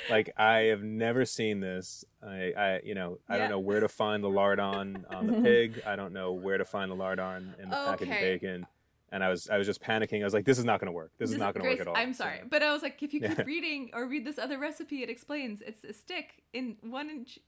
[0.08, 2.04] Like I have never seen this.
[2.26, 3.38] I, I you know, I Yeah.
[3.42, 5.82] don't know where to find the lardon on the pig.
[5.84, 8.66] I don't know where to find the lardon in the package of bacon.
[9.12, 10.22] And I was I was just panicking.
[10.22, 11.12] I was like, this is not going to work.
[11.18, 11.96] This is not going to work at all.
[11.96, 13.42] I'm So- sorry, but I was like, if you keep Yeah.
[13.46, 17.38] reading or read this other recipe, it explains it's a stick in one inch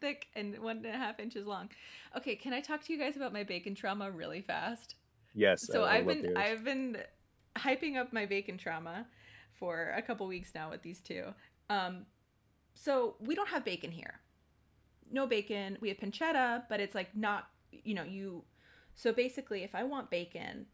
[0.00, 1.68] thick and one and a half inches long.
[2.16, 4.96] Okay, can I talk to you guys about my bacon trauma really fast?
[5.34, 5.64] Yes.
[5.66, 6.36] So I- love been.
[6.36, 6.98] I've been
[7.56, 9.06] hyping up my bacon trauma
[9.58, 11.26] for a couple weeks now with these two.
[11.70, 12.04] Um,
[12.74, 14.20] so we don't have bacon here.
[15.10, 15.78] No bacon.
[15.80, 18.42] We have pancetta, but it's like not you know you.
[18.96, 20.66] So basically, if I want bacon,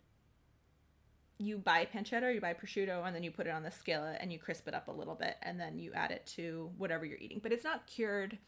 [1.38, 4.32] you buy pancetta you buy prosciutto, and then you put it on the skillet and
[4.32, 7.18] you crisp it up a little bit, and then you add it to whatever you're
[7.18, 7.40] eating.
[7.42, 8.38] But it's not cured.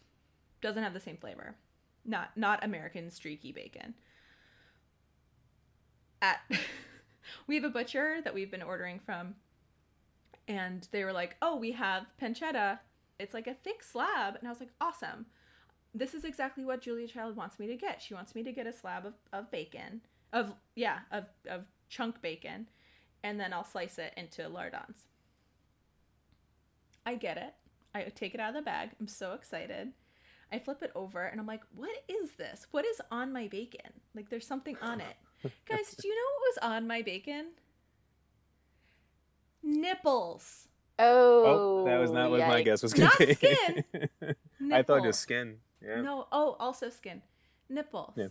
[0.60, 1.56] Doesn't have the same flavor.
[2.04, 3.94] Not not American streaky bacon
[6.22, 6.40] at
[7.46, 9.34] we have a butcher that we've been ordering from
[10.48, 12.78] and they were like oh we have pancetta
[13.18, 15.26] it's like a thick slab and i was like awesome
[15.94, 18.66] this is exactly what julia child wants me to get she wants me to get
[18.66, 20.00] a slab of, of bacon
[20.32, 22.66] of yeah of, of chunk bacon
[23.22, 25.06] and then i'll slice it into lardons
[27.06, 27.54] i get it
[27.94, 29.92] i take it out of the bag i'm so excited
[30.52, 33.92] i flip it over and i'm like what is this what is on my bacon
[34.14, 35.16] like there's something on it
[35.66, 37.46] Guys, do you know what was on my bacon?
[39.62, 40.68] Nipples.
[40.98, 43.34] Oh, Oh, that was not what my guess was going Not to be.
[43.34, 43.84] skin.
[44.70, 45.00] I thought Nipple.
[45.00, 45.56] just skin.
[45.82, 46.02] Yeah.
[46.02, 46.26] No.
[46.30, 47.22] Oh, also skin.
[47.70, 48.12] Nipples.
[48.16, 48.26] Yeah.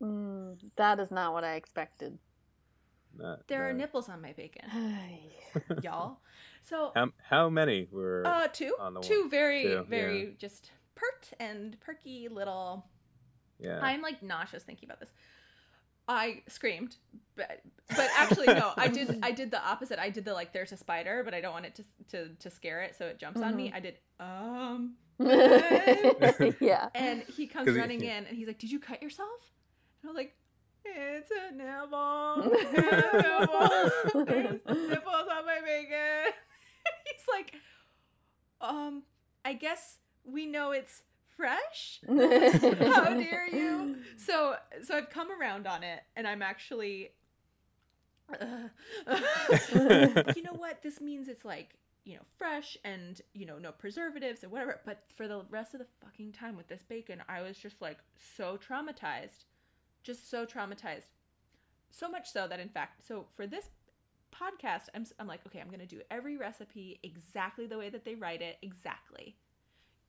[0.00, 2.18] Mm, that is not what I expected.
[3.16, 4.62] Not- There are nipples on my bacon,
[5.82, 6.18] y'all.
[6.62, 8.22] So, How, how many were?
[8.26, 9.30] uh, two, on the two one?
[9.30, 12.86] very, Two, very just pert and perky little.
[13.60, 13.80] yeah.
[13.82, 15.10] I'm like nauseous thinking about this.
[16.06, 16.96] I screamed,
[17.34, 19.98] but but actually no, I did I did the opposite.
[19.98, 22.50] I did the like there's a spider, but I don't want it to to to
[22.50, 23.72] scare it, so it jumps on me.
[23.74, 24.96] I did um,
[26.60, 26.88] yeah.
[26.94, 29.52] and he comes 'Cause he- running in, and he's like, "Did you cut yourself?"
[30.02, 30.34] And I'm like,
[30.84, 32.36] "It's a nibble,
[32.72, 33.92] nibbles,
[34.26, 36.32] There's nipples on my bacon."
[37.06, 37.54] he's like,
[38.60, 39.02] "Um,
[39.44, 41.02] I guess we know it's
[41.36, 43.96] fresh." How dare you?
[44.16, 47.10] So so I've come around on it and I'm actually
[50.34, 50.82] you know what?
[50.82, 54.80] This means it's like, you know, fresh and, you know, no preservatives and whatever.
[54.84, 57.98] But for the rest of the fucking time with this bacon, I was just like
[58.36, 59.44] so traumatized.
[60.04, 61.06] Just so traumatized.
[61.90, 63.66] So much so that in fact, so for this
[64.32, 68.04] podcast, I'm I'm like, okay, I'm going to do every recipe exactly the way that
[68.04, 69.36] they write it, exactly.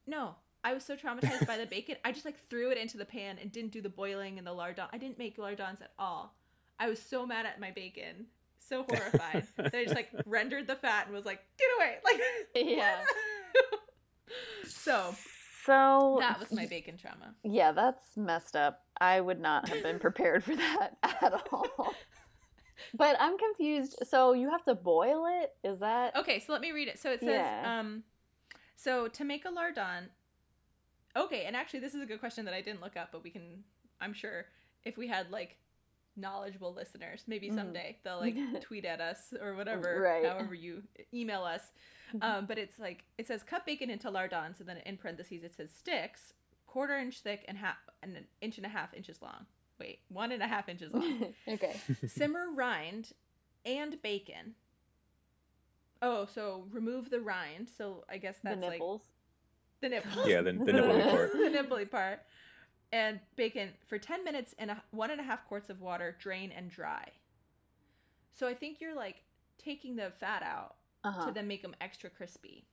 [0.08, 1.95] No, I was so traumatized by the bacon.
[2.03, 4.53] I just like threw it into the pan and didn't do the boiling and the
[4.53, 4.86] lardon.
[4.91, 6.36] I didn't make lardons at all.
[6.79, 8.25] I was so mad at my bacon,
[8.60, 12.67] so horrified that I just like rendered the fat and was like, "Get away!" Like,
[12.67, 12.95] Yeah.
[14.67, 15.15] so
[15.65, 17.34] So that was my bacon trauma.
[17.43, 18.84] Yeah, that's messed up.
[18.99, 21.93] I would not have been prepared for that at all.
[22.93, 23.97] But I'm confused.
[24.10, 25.54] So you have to boil it?
[25.67, 26.99] Is that Okay, so let me read it.
[26.99, 27.80] So it says, Yeah.
[27.80, 28.04] um,
[28.75, 30.10] so to make a lardon.
[31.15, 33.30] Okay, and actually, this is a good question that I didn't look up, but we
[33.30, 33.63] can.
[34.01, 34.45] I'm sure
[34.84, 35.58] if we had like
[36.17, 37.56] knowledgeable listeners, maybe Mhm.
[37.56, 40.25] someday they'll like tweet at us or whatever, Right.
[40.25, 41.71] however you email us.
[42.21, 45.54] Um, but it's like it says cut bacon into lardons, and then in parentheses it
[45.56, 46.34] says sticks,
[46.67, 49.45] quarter inch thick and half and an inch and a half inches long.
[49.80, 51.34] Wait, one and a half inches long.
[51.47, 51.75] okay.
[52.08, 53.12] Simmer rind
[53.65, 54.56] and bacon.
[56.01, 57.67] Oh, so remove the rind.
[57.69, 59.01] So I guess The that's like nipples.
[59.82, 60.28] the nipples.
[60.28, 61.32] Yeah, the- the nipply part.
[61.34, 62.19] the nipply part.
[62.91, 66.52] And bacon for 10 minutes in a, one and a half quarts of water, drain
[66.56, 67.06] and dry.
[68.32, 69.24] So I think you're like
[69.58, 71.28] taking the fat out uh-huh.
[71.28, 72.65] to then make them extra crispy.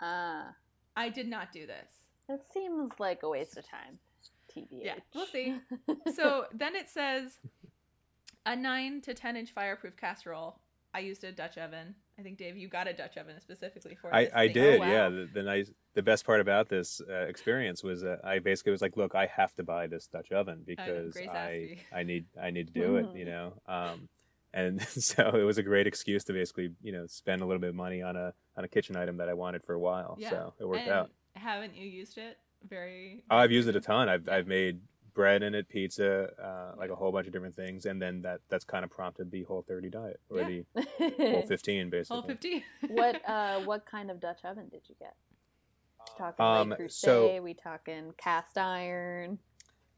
[0.00, 0.54] Ah.
[0.96, 1.88] I did not do this.
[2.28, 3.98] It seems like a waste of time.
[4.54, 4.84] TBH.
[4.84, 5.56] Yeah, we'll see.
[6.14, 7.38] So then it says
[8.46, 10.58] a 9 to 10 inch fireproof casserole.
[10.94, 11.94] I used a Dutch oven.
[12.18, 14.32] I think Dave, you got a Dutch oven specifically for I, this.
[14.34, 14.54] I thing.
[14.54, 14.90] did, Oh, wow.
[14.90, 15.08] yeah.
[15.10, 18.80] The, the nice, the best part about this uh, experience was that I basically was
[18.80, 21.78] like, look, I have to buy this Dutch oven because Grace I.
[21.94, 23.60] I need, I need to do it, you know.
[23.66, 24.08] Um,
[24.54, 27.68] and so it was a great excuse to basically, you know, spend a little bit
[27.70, 30.16] of money on a on a kitchen item that I wanted for a while.
[30.18, 30.30] Yeah.
[30.30, 31.10] So it worked And out.
[31.34, 32.38] Haven't you used it?
[32.66, 33.24] Very.
[33.30, 34.08] Oh, I've used it a ton.
[34.08, 34.80] I've I've made
[35.16, 38.40] bread in it, pizza, uh, like a whole bunch of different things, and then that
[38.48, 40.48] that's kind of prompted the whole thirty diet or Yeah.
[40.76, 40.84] the
[41.32, 42.20] whole fifteen basically.
[42.20, 42.64] Whole 50.
[42.90, 45.14] what uh what kind of Dutch oven did you get?
[46.16, 49.38] Talking Um, like Creuset, so- we talking cast iron.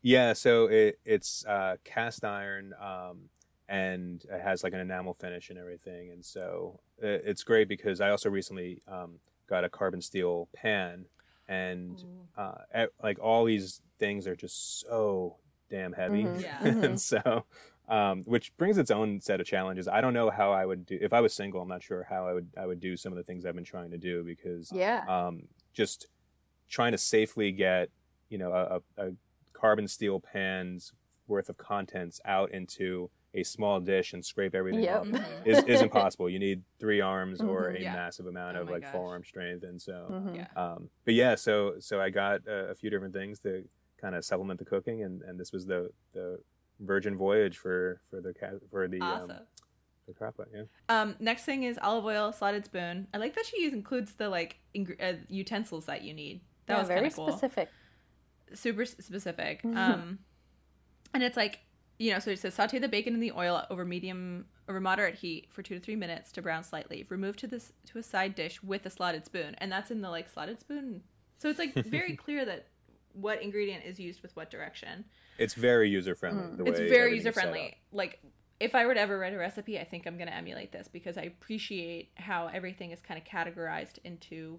[0.01, 3.29] Yeah, so it, it's uh, cast iron, um,
[3.69, 8.01] and it has like an enamel finish and everything, and so it, it's great because
[8.01, 11.07] I also recently um, got a carbon steel pan,
[11.49, 12.05] and
[12.37, 15.37] uh, e- like all these things are just so
[15.71, 16.43] damn heavy, Mhm.
[16.43, 16.65] Yeah.
[16.67, 17.45] and so
[17.89, 19.89] um, which brings its own set of challenges.
[19.89, 21.63] I don't know how I would do if I was single.
[21.63, 23.65] I'm not sure how I would I would do some of the things I've been
[23.65, 25.05] trying to do because Yeah.
[25.09, 26.07] um, just
[26.69, 27.89] trying to safely get
[28.29, 29.13] you know a, a, a
[29.55, 30.93] carbon steel pan's
[31.27, 35.01] worth of contents out into a small dish and scrape everything Yep.
[35.01, 35.47] off Mhm.
[35.47, 36.29] is, is impossible.
[36.29, 37.77] You need three arms or Mhm.
[37.79, 37.93] a Yeah.
[37.95, 38.93] massive amount Oh of like gosh.
[38.93, 40.09] forearm strength, and so.
[40.11, 40.37] Mhm.
[40.37, 40.49] Yeah.
[40.63, 43.65] Um, but yeah, so so I got a, a few different things to
[44.01, 46.41] kind of supplement the cooking, and, and this was the the
[46.81, 49.31] virgin voyage for for the ca- for the Awesome.
[49.33, 49.39] um,
[50.07, 50.49] the crock pot.
[50.55, 50.63] Yeah.
[50.89, 53.09] Um, next thing is olive oil, slotted spoon.
[53.13, 56.41] I like that she includes the like ing- uh, utensils that you need.
[56.67, 57.29] That yeah, was very kind of cool.
[57.33, 57.69] specific.
[58.55, 59.63] Super specific.
[59.63, 59.77] Mhm.
[59.77, 60.19] Um,
[61.13, 61.61] and it's like
[61.99, 65.17] you know, so it says saute the bacon in the oil over medium over moderate
[65.17, 67.05] heat for two to three minutes to brown slightly.
[67.09, 70.11] Remove to this to a side dish with a slotted spoon, and that's in the
[70.11, 71.03] like slotted spoon.
[71.37, 72.69] So it's like very clear that
[73.13, 75.05] what ingredient is used with what direction.
[75.39, 76.65] It's very user friendly.
[76.65, 76.69] Mm.
[76.69, 77.51] It's very user is set up.
[77.51, 77.77] friendly.
[77.93, 78.21] Like
[78.61, 80.89] if I were to ever write a recipe, I think I'm going to emulate this
[80.89, 84.59] because I appreciate how everything is kind of categorized into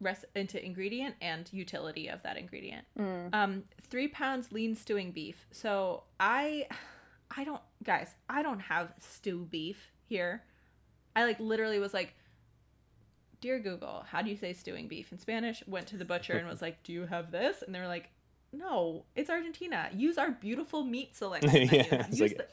[0.00, 2.86] res- into ingredient and utility of that ingredient.
[2.98, 3.34] Mm.
[3.34, 5.46] Um, three pounds lean stewing beef.
[5.50, 6.66] So I,
[7.36, 10.42] I don't, guys, I don't have stew beef here.
[11.14, 12.14] I like literally was like,
[13.40, 15.62] dear Google, how do you say stewing beef in Spanish?
[15.66, 17.62] Went to the butcher and was like, do you have this?
[17.62, 18.10] And they were like,
[18.52, 19.88] no, it's Argentina.
[19.94, 21.50] Use our beautiful meat selection.
[21.54, 22.08] Yeah, that you have.
[22.10, 22.46] it's like- the-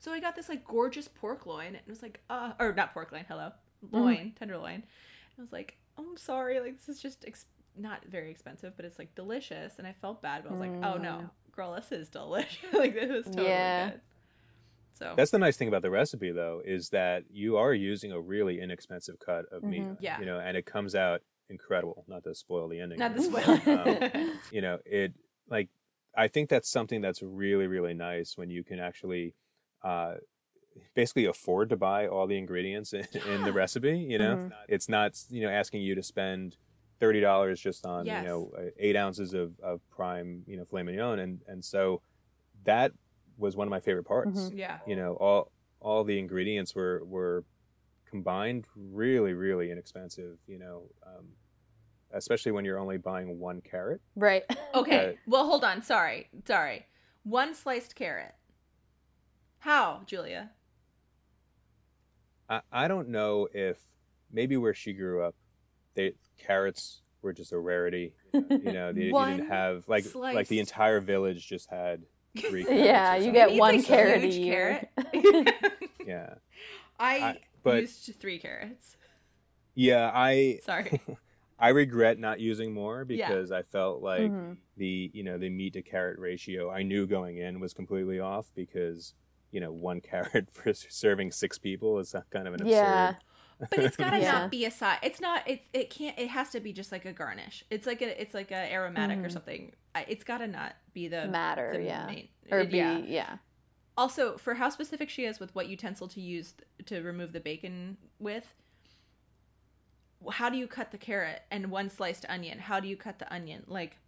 [0.00, 2.92] so I got this like gorgeous pork loin, and it was like, uh, or not
[2.92, 3.52] pork loin, hello,
[3.86, 3.96] Mm-hmm.
[3.96, 4.82] loin, tenderloin.
[5.38, 8.84] I was like, oh, I'm sorry, like this is just ex- not very expensive, but
[8.84, 11.30] it's like delicious, and I felt bad, but I was like, oh no, Mm.
[11.56, 12.58] girl, this is delicious.
[12.72, 13.90] like it was totally Yeah.
[13.90, 14.00] good.
[14.96, 18.20] So That's the nice thing about the recipe, though, is that you are using a
[18.20, 19.82] really inexpensive cut of meat.
[19.82, 19.96] Mhm.
[20.00, 20.20] Yeah.
[20.20, 22.04] You know, and it comes out incredible.
[22.06, 23.00] Not to spoil the ending.
[23.00, 23.74] not here, this but, way.
[24.22, 25.12] um, you know, it
[25.48, 25.68] like
[26.16, 29.34] I think that's something that's really really nice when you can actually
[29.82, 30.14] uh,
[30.94, 33.98] basically afford to buy all the ingredients in, in the recipe.
[33.98, 34.52] You know, Mhm.
[34.68, 36.56] it's not you know asking you to spend
[37.00, 38.22] thirty dollars just on Yes.
[38.22, 42.00] you know uh, eight ounces of, of prime you know filet mignon, and and so
[42.64, 42.92] that
[43.36, 44.38] was one of my favorite parts.
[44.40, 44.56] Mhm.
[44.58, 44.78] yeah.
[44.86, 47.44] You know, all all the ingredients were were
[48.08, 50.38] combined really really inexpensive.
[50.46, 50.82] You know.
[51.06, 51.28] Um,
[52.16, 54.00] Especially when you're only buying one carrot.
[54.14, 54.44] Right.
[54.74, 55.06] Okay.
[55.06, 55.18] Right.
[55.26, 55.82] Well, hold on.
[55.82, 56.28] Sorry.
[56.46, 56.86] Sorry.
[57.24, 58.34] One sliced carrot.
[59.58, 60.50] How, Julia?
[62.48, 63.78] I, I don't know if
[64.32, 65.34] maybe where she grew up,
[65.94, 68.12] they carrots were just a rarity.
[68.32, 72.02] You know, they, you didn't have like like the entire village just had
[72.38, 72.64] three.
[72.64, 74.88] carrots Yeah, you get Maybe one it's a carrot a year.
[75.12, 75.54] carrot.
[76.06, 76.34] Yeah,
[76.98, 78.96] I, I- but- used three carrots.
[79.74, 80.10] yeah.
[80.14, 81.00] I Sorry.
[81.58, 83.28] I regret not using more Yeah.
[83.28, 84.58] because I felt like Mhm.
[84.76, 88.46] the you know the meat to carrot ratio I knew going in was completely off
[88.54, 89.14] because
[89.54, 92.70] you know one carrot for serving six people is kind of an absurd.
[92.74, 93.14] Yeah.
[93.70, 94.32] But it's gotta Yeah.
[94.32, 94.98] not be a side.
[95.02, 95.48] It's not.
[95.48, 96.18] It it can't.
[96.18, 97.64] It has to be just like a garnish.
[97.70, 98.20] It's like a.
[98.20, 99.32] It's like a aromatic or Mhm.
[99.32, 99.72] something.
[100.08, 102.06] It's gotta not be the Matter, the yeah.
[102.06, 102.98] main- Or it- be yeah.
[102.98, 103.36] yeah.
[103.96, 106.54] Also, for how specific she is with what utensil to use
[106.86, 108.52] to remove the bacon with,
[110.32, 112.58] how do you cut the carrot and one sliced onion?
[112.58, 113.62] How do you cut the onion?
[113.68, 113.98] Like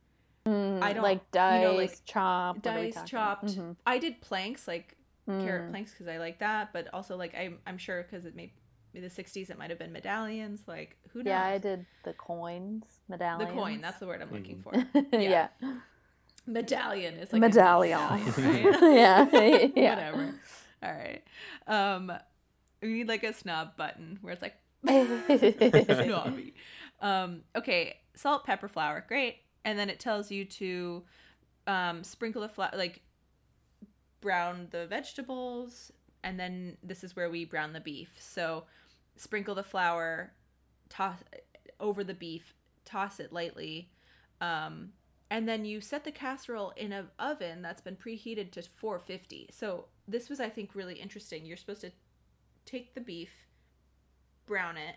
[0.44, 3.09] Mm, I don't- like you dice, know, like, chopped, what are we dice talking?
[3.09, 3.44] chopped.
[3.46, 3.76] Mhm.
[3.87, 4.95] I did planks, like
[5.26, 5.70] carrot Mm.
[5.70, 6.72] planks, because I like that.
[6.72, 8.52] But also, like I'm I'm sure because it may
[8.92, 10.62] be the '60s, it might have been medallions.
[10.66, 11.26] Like who knows?
[11.30, 13.80] Yeah, I did the coins, medallion the coin.
[13.80, 14.72] That's the word I'm looking for.
[15.12, 15.48] yeah.
[16.46, 17.98] Medallion is like a Medallion.
[17.98, 18.80] medallion, right?
[18.94, 19.28] yeah.
[19.74, 19.94] yeah.
[19.96, 20.34] Whatever.
[20.82, 21.22] All right.
[21.66, 22.12] Um,
[22.80, 24.54] we need like a snob button where it's like
[24.86, 26.54] snobby.
[27.00, 29.36] Um, okay, salt, pepper, flour, great.
[29.64, 31.02] And then it tells you to
[31.66, 33.00] um, sprinkle the flour, like
[34.26, 35.92] brown the vegetables,
[36.24, 38.16] and then this is where we brown the beef.
[38.18, 38.64] So
[39.14, 40.32] sprinkle the flour,
[40.88, 41.18] toss
[41.78, 42.52] over the beef,
[42.84, 43.88] toss it lightly,
[44.40, 44.88] um,
[45.30, 49.50] and then you set the casserole in an oven that's been preheated to 450.
[49.52, 51.46] So this was, I think, really interesting.
[51.46, 51.92] You're supposed to
[52.64, 53.30] take the beef,
[54.44, 54.96] brown it,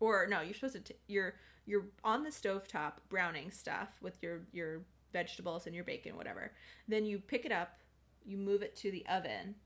[0.00, 0.80] or no, you're supposed to.
[0.80, 4.82] T- you're you're on the stovetop browning stuff with your your
[5.14, 6.52] vegetables and your bacon, whatever.
[6.88, 7.78] Then you pick it up,
[8.30, 9.56] you move it to the oven,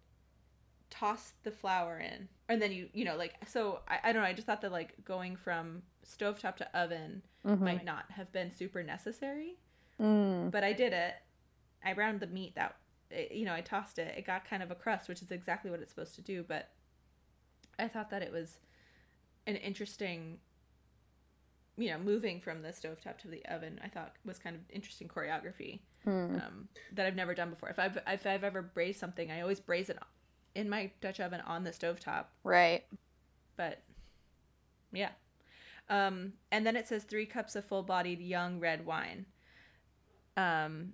[0.90, 3.80] toss the flour in, and then you you know like so.
[3.88, 4.28] I, I don't know.
[4.28, 7.60] I just thought that like going from stovetop to oven Mhm.
[7.60, 9.56] might not have been super necessary
[10.00, 10.50] Mm.
[10.50, 11.14] but I did it.
[11.84, 12.76] I browned the meat that
[13.30, 14.16] you know I tossed it.
[14.18, 16.42] It got kind of a crust, which is exactly what it's supposed to do.
[16.42, 16.70] But
[17.78, 18.58] I thought that it was
[19.46, 20.38] an interesting,
[21.76, 23.80] you know, moving from the stovetop to the oven.
[23.82, 26.44] I thought was kind of interesting choreography Mm.
[26.46, 27.70] um, that I've never done before.
[27.70, 29.98] If I've if I've ever braised something, I always braise it
[30.54, 32.84] in my Dutch oven on the stovetop Right.
[33.56, 33.82] but
[34.92, 35.10] yeah.
[35.88, 39.26] Um, and then it says three cups of full-bodied young red wine.
[40.36, 40.92] Um,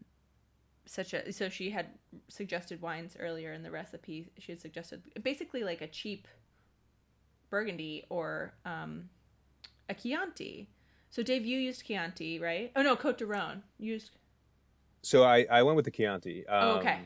[0.87, 1.87] such a so she had
[2.29, 4.31] suggested wines earlier in the recipe.
[4.39, 6.27] She had suggested basically like a cheap
[7.51, 9.09] Burgundy or um,
[9.91, 10.69] a Chianti.
[11.11, 12.71] So Dave, you used Chianti, right?
[12.77, 13.65] Oh no, Cote de Rhone.
[13.79, 14.13] You used
[15.03, 16.47] So I, I went with the Chianti.
[16.47, 17.01] Um, Oh, okay.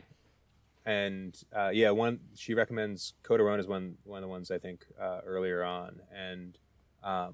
[0.85, 4.59] And uh, yeah, one she recommends Cote Coderone is one one of the ones I
[4.59, 6.59] think uh, earlier on, and
[7.03, 7.33] um,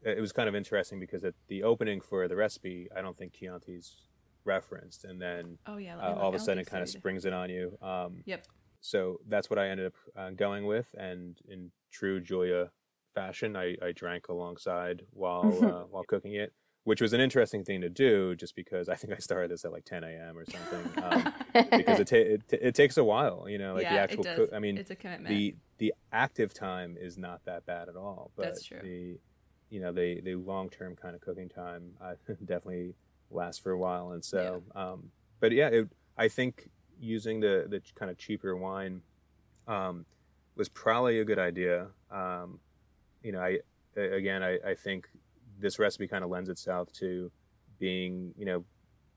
[0.00, 3.14] it it was kind of interesting because at the opening for the recipe, I don't
[3.16, 3.96] think Chianti's
[4.46, 5.98] referenced, and then oh yeah.
[5.98, 7.76] uh, all of a sudden it kind of springs it on you.
[7.82, 8.46] Um, Yep.
[8.80, 12.70] so that's what I ended up uh, going with, and in true Julia
[13.16, 16.52] fashion, I, I drank alongside while uh, while cooking it,
[16.84, 19.72] which was an interesting thing to do, just because I think I started this at
[19.72, 20.38] like 10 a.m.
[20.38, 21.32] or something, um,
[21.78, 24.20] because it, ta- it ta- it takes a while, you know, like the actual.
[24.20, 24.36] it does.
[24.36, 25.28] Cook- I mean, it's a commitment.
[25.34, 28.78] the the active time is not that bad at all, but That's true.
[28.82, 29.18] the
[29.70, 32.14] you know the the long term kind of cooking time uh,
[32.44, 32.94] definitely
[33.30, 35.10] lasts for a while, and so um,
[35.40, 36.68] but yeah, it, I think
[37.00, 39.02] using the the kind of cheaper wine
[39.66, 40.06] um,
[40.56, 41.88] was probably a good idea.
[42.10, 42.60] Um,
[43.22, 43.58] you know, I
[43.96, 45.08] again, I, I think
[45.58, 47.30] this recipe kind of lends itself to
[47.78, 48.64] being, you know,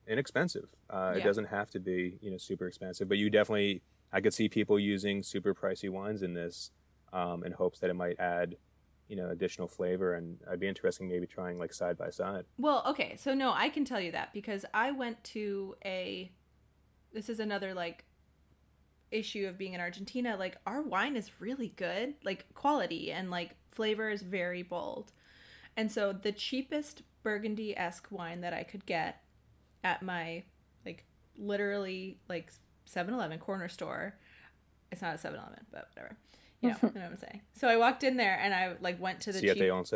[0.07, 0.69] inexpensive.
[0.89, 3.81] Uh, It doesn't have to be you know super expensive, but you definitely
[4.11, 6.71] I could see people using super pricey wines in this
[7.13, 8.55] um, in hopes that it might add
[9.07, 12.45] you know additional flavor, and I'd be interested in maybe trying like side by side.
[12.57, 16.31] Well, okay, so no, I can tell you that because I went to a.
[17.13, 18.05] This is another like
[19.11, 20.35] issue of being in Argentina.
[20.37, 25.11] Like our wine is really good, like quality and like flavor is very bold,
[25.77, 29.21] and so the cheapest Burgundy esque wine that I could get
[29.83, 30.43] at my
[30.85, 31.03] like
[31.37, 32.51] literally like
[32.93, 34.15] 7-Eleven corner store.
[34.91, 36.17] It's not a 7-Eleven, but whatever.
[36.61, 37.41] You know, you know what I'm saying.
[37.53, 39.93] So I walked in there and I like went to the Siete cheap- once.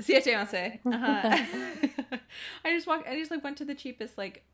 [0.00, 0.52] Siete once.
[0.86, 2.16] Uh-huh.
[2.64, 3.08] I just walked.
[3.08, 4.44] I just like went to the cheapest like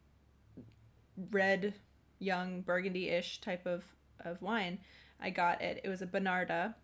[1.30, 1.74] red,
[2.18, 3.82] young Burgundy-ish type of
[4.24, 4.78] of wine.
[5.20, 5.80] I got it.
[5.84, 6.74] It was a Bonarda,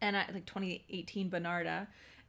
[0.00, 1.86] and I like 2018 Bonarda,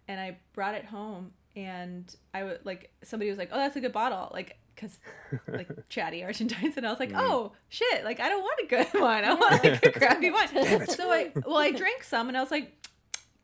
[0.07, 1.31] and I brought it home.
[1.55, 4.99] And I would like somebody was like, "Oh, that's a good bottle," like because
[5.47, 7.17] like chatty Argentines, and I was like, Mm.
[7.19, 9.23] "Oh shit!" Like I don't want a good wine.
[9.25, 10.85] I want like a crappy wine.
[10.87, 12.87] so I well, I drank some, and I was like,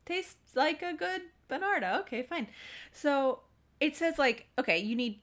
[0.06, 2.00] tastes like a good Bonarda.
[2.02, 2.46] Okay, fine.
[2.92, 3.40] So
[3.80, 5.20] it says like, okay, you need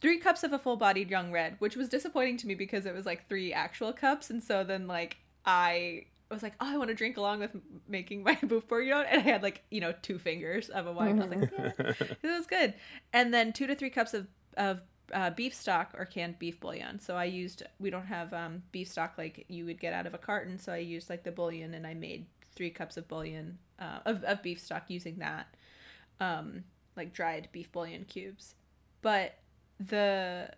[0.00, 3.04] three cups of a full-bodied young red, which was disappointing to me because it was
[3.04, 6.94] like three actual cups, and so then like I was like, oh, I want to
[6.94, 7.50] drink along with
[7.88, 11.20] making my boeuf bourguignon, and I had like you know two fingers of a wine.
[11.20, 12.74] I was like, yeah, it was good.
[13.12, 14.80] And then two to three cups of of
[15.12, 16.98] uh, beef stock or canned beef bouillon.
[16.98, 20.14] So I used we don't have um, beef stock like you would get out of
[20.14, 23.58] a carton, so I used like the bouillon, and I made three cups of bouillon
[23.78, 25.54] uh, of of beef stock using that,
[26.20, 26.64] um,
[26.96, 28.54] like dried beef bouillon cubes.
[29.02, 29.38] But
[29.78, 30.50] the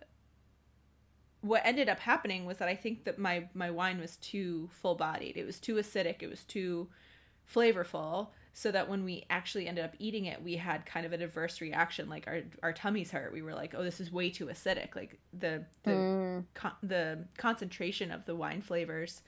[1.41, 4.95] what ended up happening was that I think that my my wine was too full
[4.95, 5.37] bodied.
[5.37, 6.21] It was too acidic.
[6.21, 6.89] It was too
[7.53, 8.29] flavorful.
[8.51, 11.61] So that when we actually ended up eating it, we had kind of an adverse
[11.61, 12.09] reaction.
[12.09, 13.31] Like our our tummies hurt.
[13.31, 16.45] We were like, "Oh, this is way too acidic." Like the the Mm.
[16.55, 19.21] con- the concentration of the wine flavors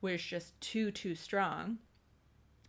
[0.00, 1.78] was just too too strong.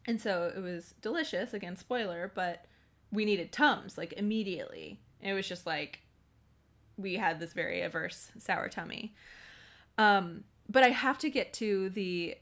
[0.06, 1.54] And so it was delicious.
[1.54, 2.66] Again, spoiler, but
[3.12, 5.00] we needed tums like immediately.
[5.22, 6.02] It was just like
[6.98, 9.14] we had this very averse sour tummy.
[9.98, 12.36] Um, but I have to get to the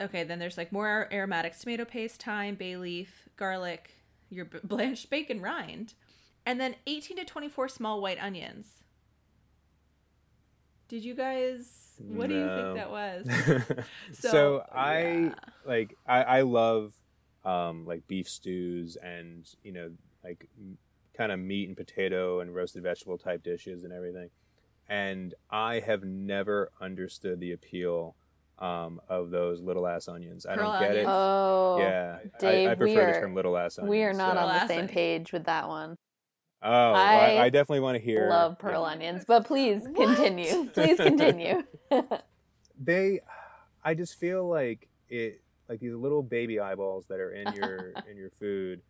[0.00, 0.24] okay.
[0.24, 3.94] Then there's like more aromatics: tomato paste, thyme, bay leaf, garlic,
[4.30, 5.94] your blanched bacon rind,
[6.44, 8.82] and then 18 to 24 small white onions.
[10.88, 11.94] Did you guys?
[11.98, 13.26] What do you think that was?
[14.12, 15.34] so, So, I yeah.
[15.64, 16.92] like I, I love
[17.44, 19.90] um, like beef stews and you know
[20.22, 20.48] like
[21.16, 24.30] kind of meat and potato and roasted vegetable type dishes and everything.
[24.88, 28.14] And I have never understood the appeal
[28.58, 30.46] um, of those little ass onions.
[30.46, 31.06] I Pearl don't get onions?
[31.08, 31.10] it.
[31.10, 33.90] Oh, yeah, Dave, I, I we prefer are- the term little ass onions.
[33.90, 35.96] we are not so- on the same page with that one.
[36.62, 38.28] Oh, well, I, I I definitely want to hear.
[38.30, 38.92] Love pearl yeah.
[38.92, 40.06] onions, but please What?
[40.16, 40.70] continue.
[40.74, 41.62] Please continue.
[42.80, 43.20] they
[43.84, 48.16] i just feel like it like these little baby eyeballs that are in your in
[48.16, 48.80] your food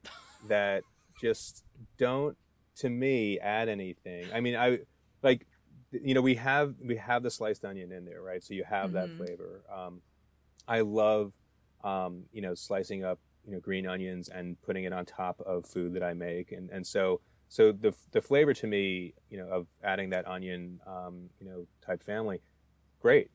[0.49, 0.83] that
[1.21, 1.65] just
[1.99, 2.37] don't
[2.77, 4.29] to me add anything.
[4.35, 4.79] I mean i
[5.23, 5.47] like
[5.93, 8.43] you know we have we have the sliced onion in there right?
[8.43, 9.17] So you have that Mhm.
[9.17, 9.63] flavor.
[9.75, 10.03] Um
[10.69, 11.33] i love
[11.85, 15.65] um you know slicing up you know green onions and putting it on top of
[15.67, 16.53] food that i make.
[16.53, 20.81] And and so so the the flavor to me you know of adding that onion
[20.87, 22.41] um you know type family
[23.01, 23.31] great.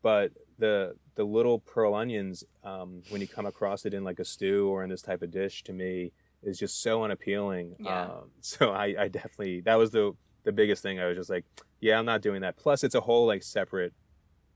[0.00, 4.24] But the the little pearl onions um, when you come across it in like a
[4.24, 6.12] stew or in this type of dish to me
[6.42, 8.06] is just so unappealing Yeah.
[8.06, 10.12] um, so I, I definitely that was the
[10.44, 11.44] the biggest thing i was just like
[11.80, 13.92] yeah i'm not doing that plus it's a whole like separate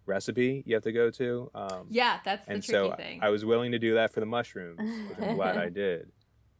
[0.07, 3.19] recipe you have to go to um, Yeah, that's the and tricky so thing.
[3.23, 6.11] i was willing to do that for the mushrooms which i'm glad i did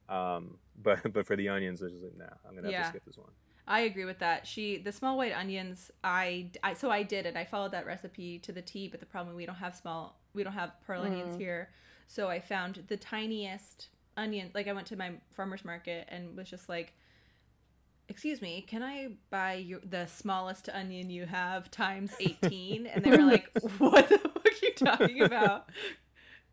[0.09, 2.83] um, but but for the onions i was just like nah i'm gonna have Yeah.
[2.83, 3.31] to skip this one
[3.65, 4.45] I agree with that.
[4.45, 5.93] She the small white onions.
[6.03, 7.37] I, I so I did it.
[7.37, 8.89] I followed that recipe to the T.
[8.89, 10.19] But the problem we don't have small.
[10.35, 11.39] We don't have pearl onions Mm.
[11.39, 11.71] here.
[12.09, 13.87] So I found the tiniest
[14.17, 14.51] onion.
[14.55, 16.93] Like I went to my farmer's market and was just like,
[18.09, 22.87] "Excuse me, can I buy your, the smallest onion you have times 18?
[22.87, 23.49] And they were like,
[23.79, 25.69] "What the fuck are you talking about?"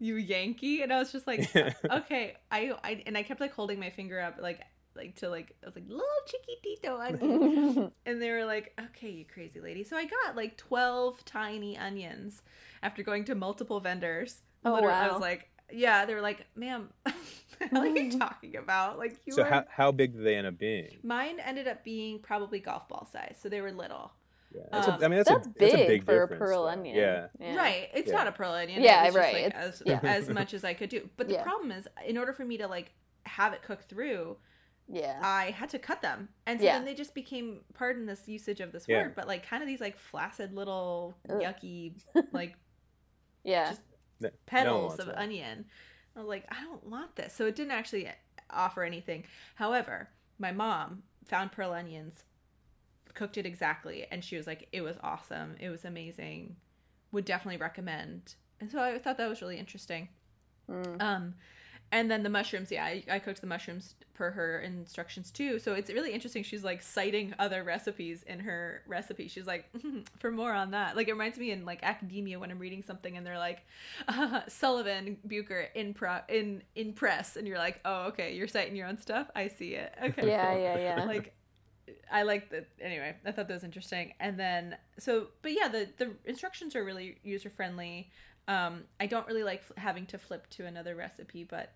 [0.01, 1.53] You Yankee, and I was just like,
[1.91, 4.62] okay I, I and i kept like holding my finger up like
[4.95, 9.26] like to like i was like little chiquitito onion and they were like okay you
[9.26, 12.41] crazy lady so i got like 12 tiny onions
[12.82, 16.89] after going to multiple vendors Oh, Literally, i was like yeah they were like ma'am
[17.72, 20.47] what are you talking about like you so were how, how big do they end
[20.47, 24.12] up being mine ended up being probably golf ball size so they were little
[24.53, 26.64] yeah that's Um, i mean that's, That's a, that's a big big for a pearl
[26.64, 26.70] though.
[26.70, 26.95] onion.
[26.95, 27.89] yeah Right.
[27.93, 28.16] It's Yeah.
[28.16, 28.82] not a pearl onion.
[28.82, 29.34] Yeah, it was just, right.
[29.34, 29.99] Like, It's- as, yeah.
[30.03, 31.07] as much as I could do.
[31.18, 31.43] But the Yeah.
[31.43, 32.91] problem is, in order for me to like
[33.26, 34.38] have it cook through,
[34.88, 35.20] Yeah.
[35.22, 36.30] I had to cut them.
[36.47, 36.74] And so Yeah.
[36.78, 39.03] then they just became, pardon this usage of this Yeah.
[39.03, 41.39] word, but like kind of these like flaccid little Ugh.
[41.41, 41.93] yucky
[42.32, 42.55] like
[43.43, 43.70] yeah.
[43.70, 43.82] just-
[44.20, 45.20] No- no petals of that.
[45.20, 45.66] onion.
[46.16, 47.34] I was like, I don't want this.
[47.34, 48.10] So it didn't actually
[48.49, 49.26] offer anything.
[49.55, 52.24] However, my mom found pearl onions,
[53.14, 55.55] cooked it exactly, and she was like, it was awesome.
[55.60, 56.55] It was amazing.
[57.12, 58.36] Would definitely recommend.
[58.60, 60.10] And so I thought that was really interesting.
[60.70, 61.01] Mm.
[61.01, 61.36] Um,
[61.91, 65.59] and then the mushrooms, yeah, I, I cooked the mushrooms per her instructions too.
[65.59, 66.43] So it's really interesting.
[66.43, 69.27] She's like citing other recipes in her recipe.
[69.27, 69.65] She's like,
[70.19, 70.95] for more on that.
[70.95, 73.65] Like it reminds me in like academia when I'm reading something and they're like,
[74.07, 78.75] uh, Sullivan Bucher in pro in in press, and you're like, oh, okay, you're citing
[78.75, 79.27] your own stuff.
[79.35, 79.93] I see it.
[80.03, 81.05] Okay, Yeah, yeah, yeah.
[81.05, 81.33] like
[82.11, 82.67] I like that.
[82.79, 84.13] Anyway, I thought that was interesting.
[84.19, 88.11] And then so, but yeah, the the instructions are really user friendly.
[88.47, 91.71] Um, I don't really like f- having to flip to another recipe, but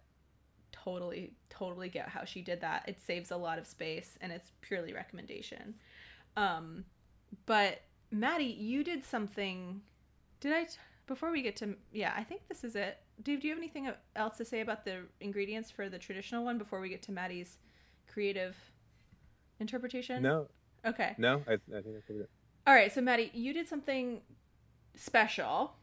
[0.84, 2.84] totally, totally get how she did that.
[2.88, 5.76] It saves a lot of space, and it's purely recommendation.
[6.36, 6.86] Um,
[7.46, 7.82] but
[8.12, 9.82] Maddie, you did something.
[10.40, 10.64] Did I?
[10.66, 12.98] T- before we get to yeah, I think this is it.
[13.22, 16.58] Do, do you have anything else to say about the ingredients for the traditional one
[16.58, 17.58] before we get to Maddie's
[18.08, 18.56] creative
[19.60, 20.22] interpretation?
[20.24, 20.48] No,
[20.86, 21.14] Okay.
[21.18, 22.30] no, I, I think I covered it.
[22.66, 22.92] All right.
[22.92, 24.22] So Maddie, you did something
[24.96, 25.74] special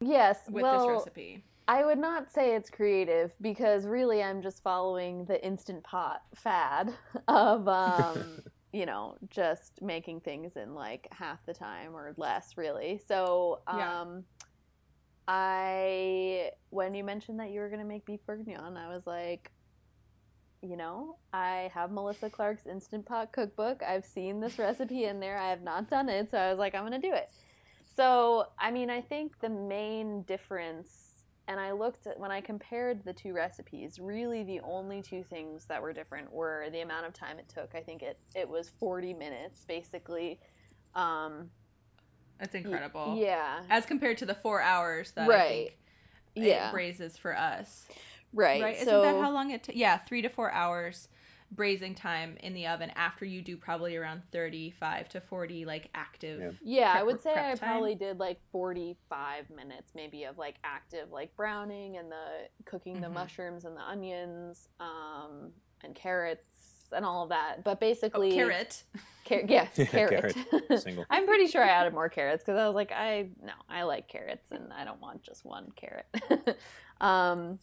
[0.00, 0.40] Yes.
[0.48, 1.44] with well, this recipe.
[1.68, 6.94] I would not say it's creative because really I'm just following the instant pot fad
[7.28, 8.42] of um,
[8.72, 13.00] you know, just making things in like half the time or less really.
[13.06, 13.98] So, um Yeah.
[15.28, 19.52] I when you mentioned that you were going to make beef bourguignon, I was like
[20.62, 23.82] you know, I have Melissa Clark's Instant Pot cookbook.
[23.82, 25.38] I've seen this recipe in there.
[25.38, 27.30] I have not done it, so I was like I'm going to do it.
[27.96, 31.07] So, I mean, I think the main difference,
[31.48, 35.64] and I looked at when I compared the two recipes, really the only two things
[35.64, 37.74] that were different were the amount of time it took.
[37.74, 40.38] I think it, it was 40 minutes, basically.
[40.94, 41.48] Um,
[42.38, 43.16] That's incredible.
[43.18, 43.62] yeah.
[43.70, 45.72] As compared to the four hours that I Right.
[46.34, 46.68] think Yeah.
[46.68, 47.86] it braises for us.
[48.34, 48.62] Right.
[48.62, 48.76] Right.
[48.76, 49.64] Isn't that how long it?
[49.64, 51.08] ta- yeah, three to four hours
[51.50, 56.58] braising time in the oven after you do probably around thirty-five to forty like active.
[56.62, 56.80] Yeah.
[56.80, 57.58] Yeah, I would say I time?
[57.58, 63.08] probably did like 45 minutes maybe of like active like browning and the cooking the
[63.08, 63.14] Mhm.
[63.14, 67.64] mushrooms and the onions um and carrots and all of that.
[67.64, 68.82] But Oh, basically carrot.
[69.26, 70.36] Car- yeah, Yeah, carrot.
[70.78, 71.04] Single.
[71.10, 74.08] I'm pretty sure I added more carrots because I was like, I no, I like
[74.08, 76.06] carrots and I don't want just one carrot.
[77.00, 77.58] um,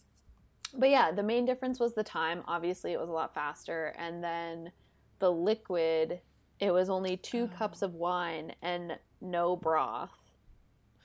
[0.77, 2.43] but yeah, the main difference was the time.
[2.47, 4.71] Obviously, it was a lot faster, and then
[5.19, 6.21] the liquid.
[6.59, 7.57] It was only two Oh.
[7.57, 10.11] cups of wine and no broth,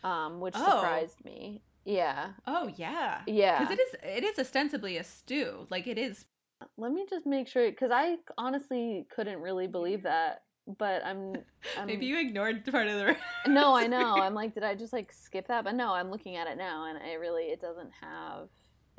[0.05, 0.65] um, which Oh.
[0.65, 1.63] surprised me.
[1.85, 3.23] Yeah, Oh yeah.
[3.27, 3.59] yeah.
[3.61, 5.67] Because it is it is ostensibly a stew.
[5.71, 6.27] Like it is.
[6.77, 10.43] Let me just make sure because I honestly couldn't really believe that,
[10.79, 11.33] but I'm.
[11.79, 13.17] I'm Maybe you ignored part of the.
[13.51, 16.37] no i know i'm like did i just like skip that but no i'm looking
[16.37, 18.49] at it now and it really it doesn't have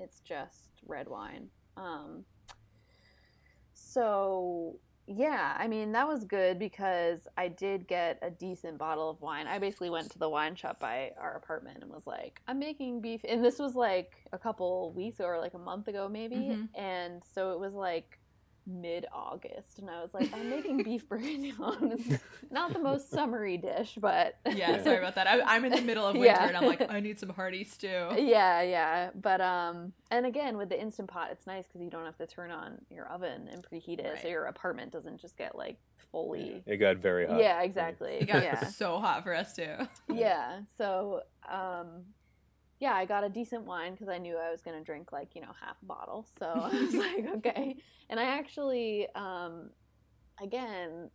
[0.02, 1.49] it's just red wine.
[1.78, 2.26] Um
[3.74, 4.78] so
[5.08, 9.47] yeah i mean that was good because i did get a decent bottle of wine.
[9.47, 13.02] I basically went to the wine shop by our apartment and was like i'm making
[13.02, 13.22] beef.
[13.28, 16.36] And this was like a couple weeks or like a month ago maybe.
[16.36, 16.70] Mhm.
[16.76, 18.20] and so it was like
[18.68, 23.97] mid-august and i was like i'm making beef bourguignon it's not the most summery dish
[23.99, 24.84] but Yeah.
[24.84, 25.28] Sorry about that.
[25.28, 26.47] I, I'm in the middle of winter Yeah.
[26.47, 27.88] and I'm like, I need some hearty stew.
[28.18, 32.05] yeah yeah but um and again with the instant pot it's nice because you don't
[32.05, 35.55] have to turn on your oven and preheat it so your apartment doesn't just get
[35.55, 35.78] like
[36.12, 37.39] fully It got very hot.
[37.39, 39.76] yeah exactly It got yeah so hot for us too.
[40.14, 41.88] yeah so um
[42.82, 45.30] yeah i got a decent wine because i knew i was going to drink like
[45.36, 47.76] you know half a bottle so i was like okay.
[48.10, 49.70] And i actually um
[50.42, 51.10] again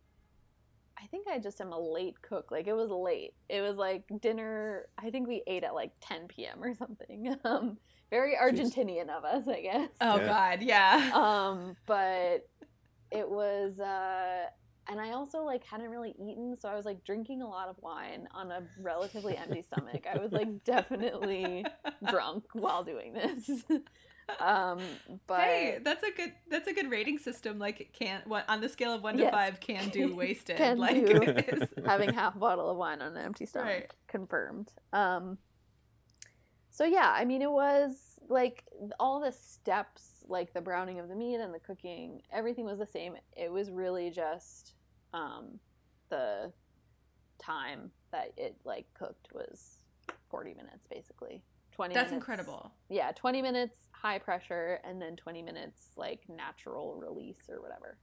[0.99, 3.33] i think i just am a late cook like it was late.
[3.49, 7.35] It was like dinner i think we ate at like 10 p.m or something.
[7.45, 7.77] Um
[8.09, 9.89] very argentinian of us i guess.
[10.01, 10.27] Oh Yeah.
[10.27, 11.11] God, yeah.
[11.13, 12.47] um but
[13.11, 14.45] it was uh
[14.89, 17.75] and i also like hadn't really eaten so i was like drinking a lot of
[17.81, 21.65] wine on a relatively empty stomach i was like definitely
[22.09, 23.49] drunk while doing this
[24.41, 24.79] um
[25.25, 27.57] but hey, that's a good that's a good rating system.
[27.59, 30.57] Like it can't what on the scale of one to five can do wasted.
[30.57, 31.21] Can like do.
[31.85, 33.93] having half a bottle of wine on an empty stomach Right.
[34.09, 35.37] confirmed um
[36.69, 38.65] so yeah i mean it was like
[38.99, 42.85] all the steps like the browning of the meat and the cooking everything was the
[42.85, 44.73] same it was really just
[45.13, 45.59] um
[46.09, 46.51] the
[47.39, 49.79] time that it like cooked was
[50.29, 51.43] 40 minutes basically
[51.77, 52.23] 20 That's minutes.
[52.23, 52.71] incredible.
[52.89, 57.99] Yeah, 20 minutes high pressure and then 20 minutes like natural release or whatever.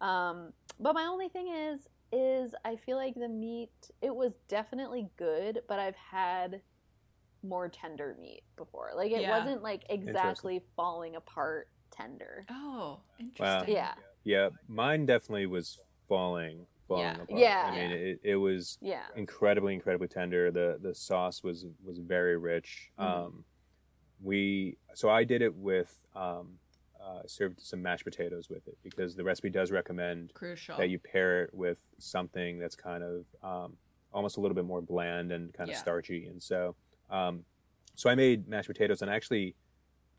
[0.00, 5.08] Um, but my only thing is is I feel like the meat it was definitely
[5.18, 6.62] good, but I've had
[7.42, 8.92] more tender meat before.
[8.96, 9.38] Like it Yeah.
[9.38, 12.46] wasn't like exactly falling apart tender.
[12.50, 13.74] Oh, interesting.
[13.74, 13.92] Yeah.
[14.24, 15.78] Yeah, mine definitely was
[16.08, 17.22] falling, falling Yeah.
[17.22, 17.40] apart.
[17.40, 17.70] Yeah.
[17.72, 19.04] I mean, it, it was Yeah.
[19.16, 20.50] incredibly, incredibly tender.
[20.50, 22.90] The the sauce was was very rich.
[22.98, 23.04] Mhm.
[23.04, 23.44] Um,
[24.22, 26.58] we so I did it with um,
[27.00, 30.76] uh, served some mashed potatoes with it because the recipe does recommend Crucial.
[30.78, 33.76] that you pair it with something that's kind of um,
[34.12, 35.80] almost a little bit more bland and kind of Yeah.
[35.80, 36.26] starchy.
[36.26, 36.76] And so,
[37.10, 37.44] um,
[37.94, 39.54] so I made mashed potatoes and I actually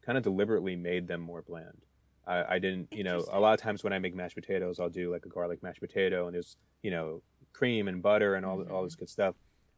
[0.01, 1.81] kind of deliberately made them more bland.
[2.28, 4.89] I, I didn't, you know, a lot of times when I make mashed potatoes, I'll
[4.89, 7.21] do like a garlic mashed potato and there's, you know,
[7.53, 8.86] cream and butter and all all Mm-hmm.
[8.86, 9.36] this good stuff.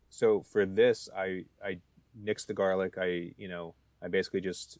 [0.09, 1.79] So for this, I I
[2.21, 2.95] nixed the garlic.
[2.99, 4.77] I you know I basically just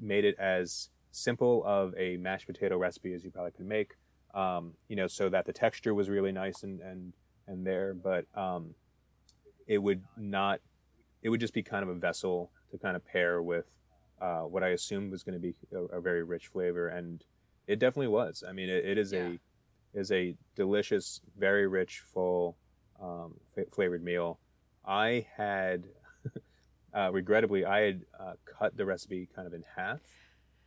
[0.00, 3.92] made it as simple of a mashed potato recipe as you probably could make.
[4.34, 7.12] Um, you know, so that the texture was really nice and and
[7.46, 8.74] and there, but um,
[9.66, 10.60] it would not.
[11.22, 13.66] It would just be kind of a vessel to kind of pair with
[14.20, 17.24] uh, what I assumed was going to be a, a very rich flavor, and
[17.66, 18.42] it definitely was.
[18.46, 19.28] I mean, it, it is Yeah.
[19.28, 19.38] a
[19.92, 22.56] is a delicious, very rich, full,
[23.02, 24.38] um, f- flavored meal.
[24.86, 25.84] I had,
[26.94, 30.00] uh, regrettably, I had uh, cut the recipe kind of in half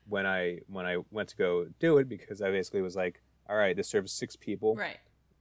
[0.10, 3.56] when I when I went to go do it because I basically was like, all
[3.56, 4.76] right, this serves six people.
[4.76, 4.98] right.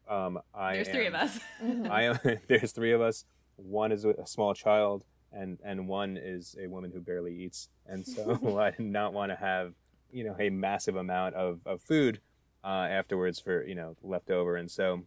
[0.08, 1.38] Um, I There's three of us.
[1.90, 2.18] I am.
[2.48, 3.24] there's three of us.
[3.56, 7.68] One is a small child, and and one is a woman who barely eats.
[7.86, 9.74] And so I did not want to have
[10.10, 12.20] you know a massive amount of, of food
[12.64, 14.56] uh, afterwards for you know leftover.
[14.56, 15.02] And so,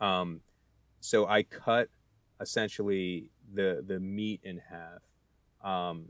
[0.00, 0.40] um,
[1.00, 1.88] so I cut
[2.40, 5.02] essentially the the meat in half.
[5.62, 6.06] Um,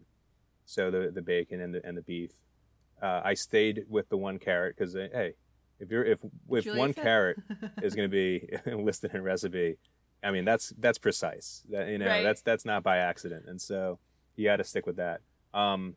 [0.65, 2.31] so the the bacon and the and the beef.
[3.03, 5.35] Uh, I stayed with the one carrot because hey,
[5.79, 6.21] if you're if
[6.51, 7.39] if one said- carrot
[7.83, 9.77] is going to be listed in a recipe.
[10.25, 11.63] I mean, that's that's precise.
[11.71, 12.23] That you know, Right.
[12.23, 13.99] that's that's not by accident, and so
[14.37, 15.21] you got to stick with that.
[15.53, 15.97] Um,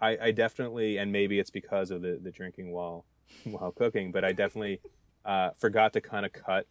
[0.00, 3.04] I, I definitely, and maybe it's because of the the drinking while
[3.44, 4.80] while cooking, but I definitely
[5.24, 6.66] uh, forgot to kind of cut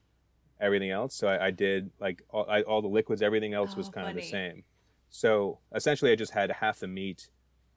[0.60, 1.16] everything else.
[1.16, 4.08] So I, I did like all, I, all the liquids, everything else was Oh, kind
[4.10, 4.64] of the same.
[5.10, 7.30] So essentially, I just had half the meat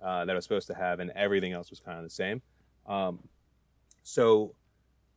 [0.03, 2.42] uh, that I was supposed to have, and everything else was kind of the same.
[2.86, 3.20] Um,
[4.03, 4.55] so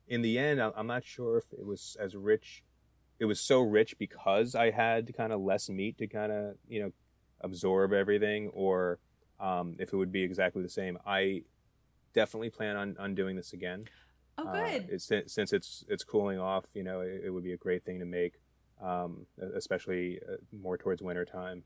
[0.07, 2.63] in the end, I- I'm not sure if it was as rich.
[3.19, 6.83] It was so rich because I had kind of less meat to kind of you
[6.83, 6.91] know
[7.41, 8.99] absorb everything, or
[9.39, 10.97] um, if it would be exactly the same.
[11.05, 11.43] I
[12.13, 13.85] definitely plan on, on doing this again.
[14.37, 14.89] oh, Uh, good.
[14.89, 17.99] it's, since it's it's cooling off, you know, it, it would be a great thing
[17.99, 18.33] to make,
[18.83, 21.63] um, especially uh, more towards winter time.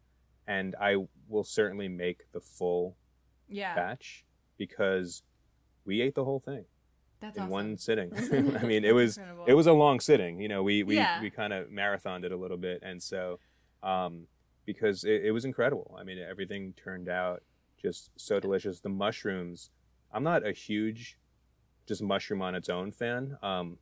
[0.47, 0.97] And I
[1.29, 2.97] will certainly make the full
[3.47, 3.75] yeah.
[3.75, 4.25] batch
[4.57, 5.23] because
[5.85, 6.65] we ate the whole thing
[7.21, 7.51] That's in awesome.
[7.51, 8.11] one sitting.
[8.61, 9.45] I mean, it was Incredible.
[9.47, 10.41] it was a long sitting.
[10.41, 11.21] You know, we we, Yeah.
[11.21, 13.39] we kind of marathoned it a little bit, and so
[13.83, 14.27] um,
[14.65, 15.95] because it, it was incredible.
[15.99, 17.43] I mean, everything turned out
[17.81, 18.79] just so delicious.
[18.81, 19.69] The mushrooms.
[20.11, 21.17] I'm not a huge
[21.87, 23.37] just mushroom on its own fan.
[23.41, 23.77] Um,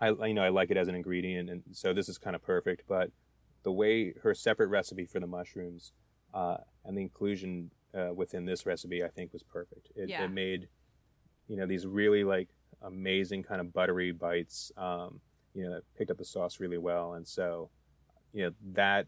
[0.00, 2.42] I you know I like it as an ingredient, and so this is kind of
[2.42, 2.82] perfect.
[2.88, 3.10] But
[3.62, 5.92] the way her separate recipe for the mushrooms
[6.34, 9.88] uh, and the inclusion uh, within this recipe, I think, was perfect.
[9.94, 10.24] It, Yeah.
[10.24, 10.68] it made
[11.48, 12.48] you know these really like
[12.84, 14.72] amazing kind of buttery bites.
[14.76, 15.20] Um,
[15.54, 17.70] you know, that picked up the sauce really well, and so
[18.32, 19.06] you know that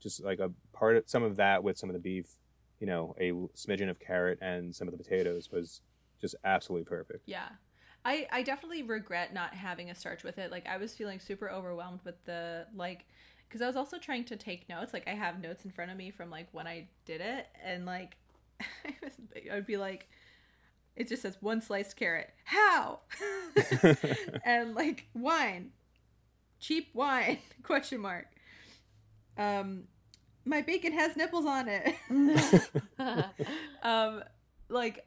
[0.00, 2.36] just like a part of some of that with some of the beef,
[2.78, 5.82] you know, a smidgen of carrot and some of the potatoes was
[6.20, 7.22] just absolutely perfect.
[7.26, 7.48] Yeah.
[8.04, 10.50] I, I definitely regret not having a starch with it.
[10.50, 13.04] Like I was feeling super overwhelmed with the like
[13.46, 14.94] because I was also trying to take notes.
[14.94, 17.84] Like I have notes in front of me from like when I did it and
[17.84, 18.16] like
[18.60, 18.94] I
[19.50, 20.08] I would be like
[21.00, 22.30] it just says one sliced carrot.
[22.44, 23.00] How?
[24.44, 25.70] and like wine.
[26.58, 28.26] Cheap wine question mark.
[29.36, 29.84] Um
[30.44, 31.94] my bacon has nipples on it.
[33.82, 34.22] um
[34.68, 35.06] like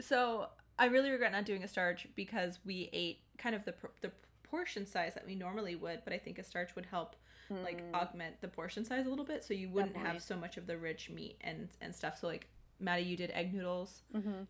[0.00, 0.46] so
[0.78, 4.10] i really regret not doing a starch because we ate kind of the the
[4.42, 7.16] portion size that we normally would but i think a starch would help
[7.62, 7.94] like Mm.
[7.94, 10.14] augment the portion size a little bit so you wouldn't Definitely.
[10.14, 12.48] have so much of the rich meat and and stuff so like
[12.80, 14.46] maddie you did egg noodles Mhm.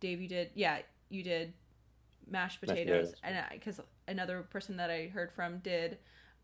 [0.00, 0.78] Dave you did yeah
[1.08, 1.52] you did
[2.28, 3.14] mashed Mashed potatoes, potatoes.
[3.22, 5.98] and because another person that i heard from did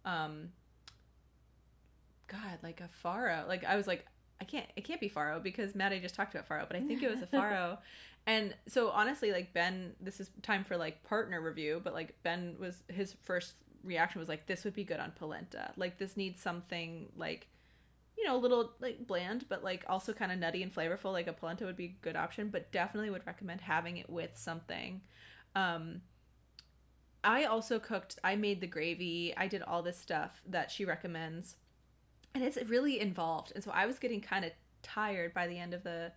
[0.05, 0.51] um
[2.29, 3.47] god like a farro.
[3.49, 4.07] Like i was like
[4.41, 7.03] i can't it can't be farro because maddie just talked about farro but i think
[7.03, 7.79] it was a faro.
[8.27, 12.57] And so honestly like ben this is time for like partner review but like ben
[12.61, 15.73] was his first reaction was like this would be good on polenta.
[15.77, 17.47] Like this needs something like
[18.21, 21.13] you know, a little like bland, but like also kind of nutty and flavorful.
[21.13, 24.33] Like a polenta would be a good option, but definitely would recommend having it with
[24.35, 25.01] something.
[25.55, 26.03] Um,
[27.25, 28.19] I also cooked.
[28.23, 29.35] I made the gravy.
[29.37, 31.57] I did all this stuff that she recommends,
[32.35, 33.53] and it's really involved.
[33.55, 34.53] And so I was getting kind of
[34.83, 36.13] tired by the end of the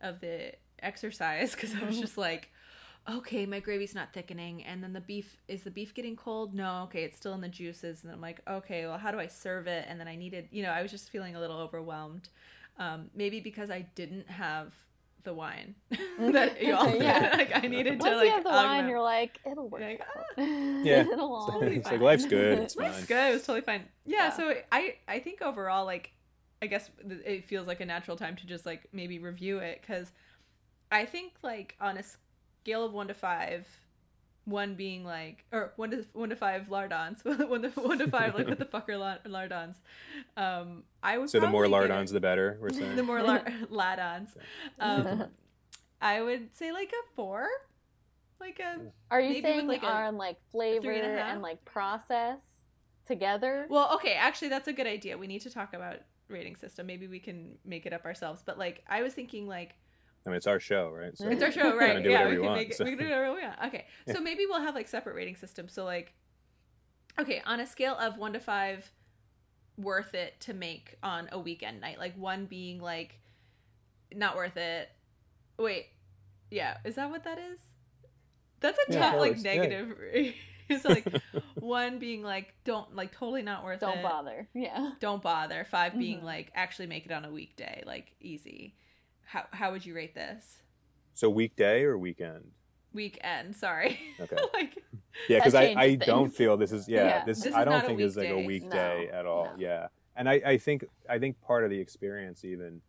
[0.00, 2.52] of the exercise because I was just like,
[3.08, 6.54] okay, my gravy's not thickening, and then the beef is the beef getting cold?
[6.54, 9.26] No, okay, it's still in the juices, and I'm like, okay, well, how do I
[9.26, 9.86] serve it?
[9.88, 12.28] And then I needed, you know, I was just feeling a little overwhelmed,
[12.78, 14.72] um, maybe because I didn't have
[15.24, 15.74] the wine
[16.18, 17.34] that you all Yeah.
[17.36, 18.88] like I needed Once to like you have the wine, augment.
[18.88, 19.82] you're like, it'll work.
[19.82, 20.24] Like, out.
[20.38, 21.00] Yeah.
[21.02, 22.58] it'll all it's be like life's good.
[22.60, 23.06] It's Life's fine.
[23.06, 23.30] good.
[23.30, 23.82] It was totally fine.
[24.06, 24.30] Yeah, Yeah.
[24.30, 26.12] So I I think overall like
[26.62, 26.88] I guess
[27.26, 30.12] it feels like a natural time to just like maybe review it because
[30.90, 32.02] I think like on a
[32.68, 33.66] scale of one to five,
[34.44, 38.34] one being like or one to one to five lardons, one to one to five
[38.34, 39.76] like what the fuck are lardons?
[40.36, 42.58] Um, I would So the more probably give it- lardons, the better.
[42.60, 42.96] We're saying.
[42.96, 44.28] the more lar- ladons.
[44.78, 45.24] Um,
[46.00, 47.46] I would say like a four,
[48.40, 48.78] like a
[49.10, 51.32] Are you saying like, a on like flavor three and a half?
[51.34, 52.38] and like process
[53.06, 53.66] together?
[53.68, 55.16] Well, okay, actually that's a good idea.
[55.18, 55.96] We need to talk about
[56.28, 56.86] rating system.
[56.86, 58.42] Maybe we can make it up ourselves.
[58.44, 59.74] But like I was thinking like
[60.26, 61.16] I mean, it's our show, right?
[61.16, 62.02] So it's our show, right?
[62.02, 62.84] do yeah, whatever we can want, make it so.
[62.84, 63.54] we can do whatever we want.
[63.66, 63.86] Okay.
[64.12, 65.72] So maybe we'll have like separate rating systems.
[65.72, 66.12] So like
[67.18, 68.92] okay, on a scale of 1 to 5
[69.76, 71.98] worth it to make on a weekend night.
[71.98, 73.18] Like 1 being like
[74.14, 74.88] not worth it.
[75.58, 75.86] Wait.
[76.50, 77.58] Yeah, is that what that is?
[78.60, 79.44] That's a Yeah, tough like works.
[79.44, 79.54] Yeah.
[79.56, 80.34] negative.
[80.82, 81.06] so like
[81.60, 83.86] one being like don't like totally not worth it.
[83.86, 84.48] Don't bother.
[84.54, 84.90] Yeah.
[85.00, 85.64] don't bother.
[85.64, 86.24] 5 being Mhm.
[86.24, 88.74] like actually make it on a weekday, like easy.
[89.28, 90.62] How how would you rate this?
[91.12, 92.52] So weekday or weekend?
[92.94, 93.98] Weekend, sorry.
[94.18, 94.36] Okay.
[94.54, 94.82] like
[95.28, 97.24] Yeah, because I, changes I don't feel this is yeah, Yeah.
[97.24, 98.46] this, This I don't think this is like a weekday.
[98.46, 99.44] weekday No, at all.
[99.44, 99.50] no.
[99.58, 99.88] Yeah.
[100.16, 102.80] And I, I think I think part of the experience even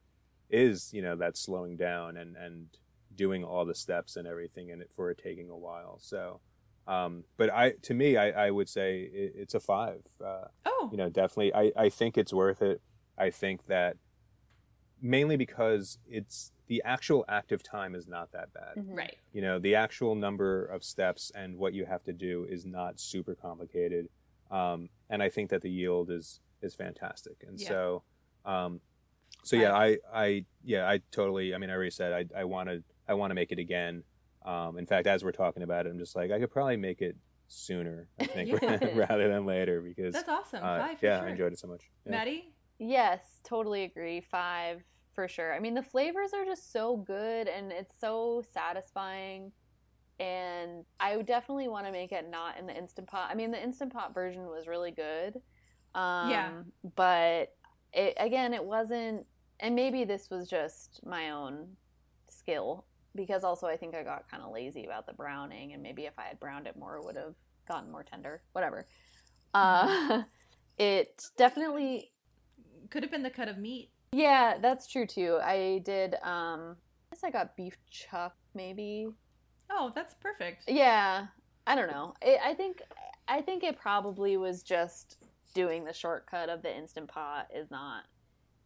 [0.50, 2.68] is, you know, that slowing down and and
[3.16, 5.98] doing all the steps and everything and it for it taking a while.
[6.00, 6.40] So
[6.88, 10.04] um but I to me I, I would say it, it's a five.
[10.24, 12.82] Uh oh, you know definitely I, I think it's worth it
[13.18, 13.98] i think that
[15.02, 18.96] mainly because it's the actual active time is not that bad Mhm.
[18.98, 19.18] right.
[19.34, 23.00] you know the actual number of steps and what you have to do is not
[23.00, 24.10] super complicated
[24.52, 27.68] um, and i think that the yield is is fantastic and Yeah.
[27.70, 28.04] so
[28.46, 28.82] um,
[29.44, 32.70] so yeah i i yeah i totally i mean i already said i i want
[32.70, 34.04] to i want to make it again
[34.46, 37.02] um, in fact as we're talking about it i'm just like i could probably make
[37.02, 37.16] it
[37.48, 38.90] sooner i think Yeah.
[38.96, 40.60] rather than later because That's awesome.
[40.64, 41.28] uh, Five for yeah sure.
[41.28, 42.12] i enjoyed it so much yeah.
[42.12, 42.54] Maddie?
[42.80, 44.22] Yes, totally agree.
[44.22, 45.54] Five for sure.
[45.54, 49.52] I mean, the flavors are just so good and it's so satisfying.
[50.20, 53.30] And I would definitely want to make it not in the instant pot.
[53.32, 55.42] I mean, the instant pot version was really good.
[55.96, 56.52] Um, Yeah.
[56.96, 57.56] But
[57.94, 59.26] it, again, it wasn't.
[59.60, 61.68] And maybe this was just my own
[62.30, 65.74] skill because also I think I got kind of lazy about the browning.
[65.74, 67.36] And maybe if I had browned it more, it would have
[67.68, 68.42] gotten more tender.
[68.54, 68.88] Whatever.
[69.54, 70.24] Uh,
[70.78, 72.12] it definitely
[72.90, 73.92] Could have been the cut of meat.
[74.12, 75.40] yeah, that's true too.
[75.44, 76.76] I did um
[77.12, 79.08] I guess I got beef chuck maybe.
[79.70, 80.64] Oh, that's perfect.
[80.68, 81.28] Yeah.
[81.68, 82.14] I don't know.
[82.22, 82.82] It, I think
[83.28, 85.18] I think it probably was just
[85.54, 88.04] doing the shortcut of the instant pot is not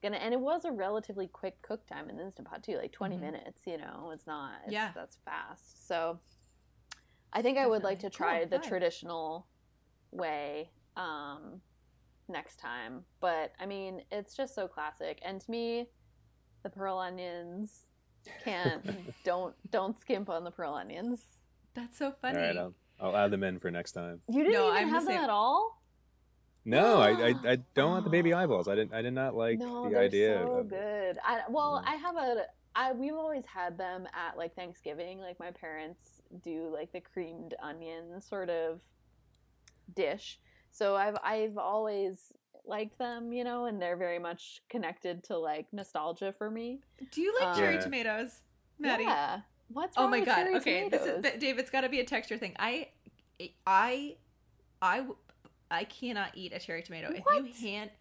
[0.01, 2.91] gonna and it was a relatively quick cook time in the instant pot too, like
[2.91, 3.21] 20 Mhm.
[3.21, 4.11] minutes, you know.
[4.13, 4.91] It's not it's, Yeah.
[4.95, 5.87] that's fast.
[5.87, 6.19] So
[7.33, 8.67] I think I would like to try Cool, the five.
[8.67, 9.47] traditional
[10.11, 11.61] way um
[12.29, 13.03] next time.
[13.19, 15.19] But I mean, it's just so classic.
[15.23, 15.87] And to me,
[16.63, 17.85] the pearl onions
[18.43, 18.85] can't
[19.23, 21.21] don't don't skimp on the pearl onions.
[21.73, 22.37] That's so funny.
[22.39, 24.21] right, I'll, I'll add them in for next time.
[24.29, 25.23] You didn't No, even I'm the have them same.
[25.23, 25.81] at all?
[26.65, 28.67] No, I, I, I don't want the baby eyeballs.
[28.67, 31.17] I didn't I did not like no, the they're idea so of good.
[31.25, 31.91] I, well, Yeah.
[31.91, 32.45] I have a.
[32.75, 35.19] I we've always had them at like Thanksgiving.
[35.19, 38.81] Like my parents do like the creamed onion sort of
[39.95, 40.39] dish.
[40.73, 42.33] So I've I've always
[42.65, 46.79] liked them, you know, and they're very much connected to like nostalgia for me.
[47.11, 48.41] Do you like Um, cherry tomatoes,
[48.79, 49.03] Maddie?
[49.03, 49.41] Yeah.
[49.69, 50.47] What's Oh my god.
[50.55, 51.59] Okay, this is Dave.
[51.59, 52.53] It's got to be a texture thing.
[52.57, 52.89] I,
[53.65, 54.15] I,
[54.81, 55.05] I,
[55.71, 57.11] I cannot eat a cherry tomato.
[57.11, 57.45] If What?
[57.45, 57.91] you hand,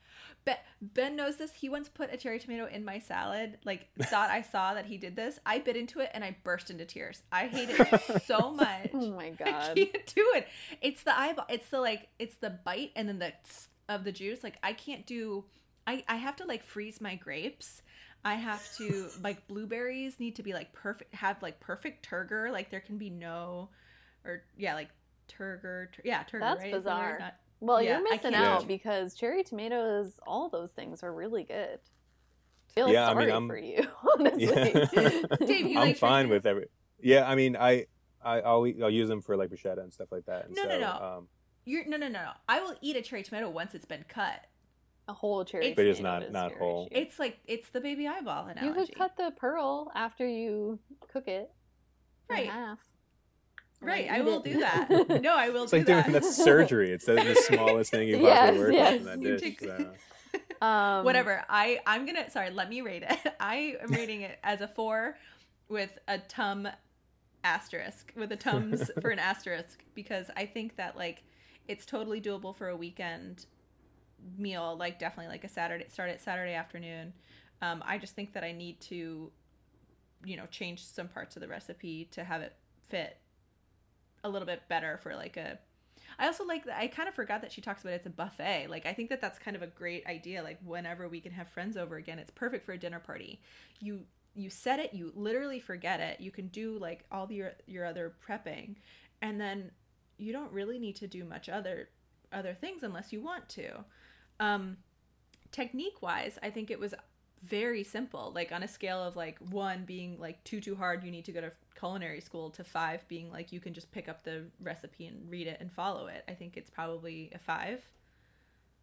[0.44, 1.52] ben, ben knows this.
[1.52, 3.58] He once put a cherry tomato in my salad.
[3.64, 5.38] Like thought I saw that he did this.
[5.46, 7.22] I bit into it and I burst into tears.
[7.30, 8.90] I hate it so much.
[8.92, 10.46] oh my god, I can't do it.
[10.80, 11.46] It's the eyeball.
[11.48, 12.08] It's the like.
[12.18, 14.42] It's the bite and then the tss of the juice.
[14.42, 15.44] Like I can't do.
[15.86, 17.82] I I have to like freeze my grapes.
[18.24, 21.14] I have to like blueberries need to be like perfect.
[21.14, 22.52] Have like perfect turgor.
[22.52, 23.68] Like there can be no,
[24.24, 24.90] or yeah, like
[25.28, 25.90] turgor.
[25.92, 26.40] Tur- yeah, turgor.
[26.40, 26.74] That's right?
[26.74, 26.94] Is the word?
[26.94, 27.18] bizarre.
[27.18, 28.66] Not- Well, Yeah, you're missing out Yeah.
[28.66, 31.78] because cherry tomatoes, all those things are really good.
[31.78, 33.86] I feel Yeah, I sorry mean, I'm- for you,
[34.18, 34.46] honestly.
[35.46, 36.66] Dave, you I'm like fine with every.
[37.00, 37.86] Yeah, I mean, I,
[38.24, 40.46] I I'll I'll use them for like bruschetta and stuff like that.
[40.46, 40.90] And No, so, no, no.
[41.18, 41.28] Um,
[41.64, 42.30] You're no, no, no, no.
[42.48, 44.40] I will eat a cherry tomato once it's been cut.
[45.08, 46.88] a whole cherry It's- But it's tomato not- is not your whole.
[46.90, 47.00] issue.
[47.02, 48.66] It's like it's the baby eyeball analogy.
[48.66, 50.78] You could cut the pearl after you
[51.12, 51.50] cook it.
[52.30, 52.48] in Right.
[52.48, 52.78] half.
[53.82, 54.44] And Right, then I will it.
[54.44, 54.88] do that.
[55.22, 56.04] No, I will it's do like that.
[56.06, 56.90] doing that's surgery.
[56.92, 58.92] It's the, the smallest thing you possibly Yes, work yes.
[58.92, 59.40] with in that You dish.
[59.42, 59.90] take- so.
[60.62, 61.44] Um, Whatever.
[61.48, 62.50] I I'm gonna sorry.
[62.50, 63.18] Let me rate it.
[63.40, 65.16] I am rating it as a four
[65.68, 66.68] with a tum
[67.42, 71.24] asterisk with a tums for an asterisk because I think that like
[71.66, 73.46] it's totally doable for a weekend
[74.38, 74.76] meal.
[74.78, 77.12] Like definitely like a Saturday start at Saturday afternoon.
[77.60, 79.32] Um, I just think that I need to,
[80.24, 82.54] you know, change some parts of the recipe to have it
[82.88, 83.16] fit
[84.24, 85.58] a little bit better for like a
[86.18, 86.78] I also like that.
[86.78, 88.66] I kind of forgot that she talks about it's a buffet.
[88.68, 90.42] Like, I think that that's kind of a great idea.
[90.42, 93.40] Like, whenever we can have friends over again, it's perfect for a dinner party.
[93.80, 94.02] You
[94.34, 96.20] you set it, you literally forget it.
[96.20, 98.76] You can do like all your your other prepping,
[99.20, 99.70] and then
[100.16, 101.88] you don't really need to do much other
[102.32, 103.84] other things unless you want to.
[104.40, 104.78] Um,
[105.50, 106.94] technique wise, I think it was
[107.44, 108.32] very simple.
[108.34, 111.32] Like on a scale of like one being like too too hard, you need to
[111.32, 115.06] go to culinary school, to five being like you can just pick up the recipe
[115.06, 116.24] and read it and follow it.
[116.28, 117.82] I think it's probably a five,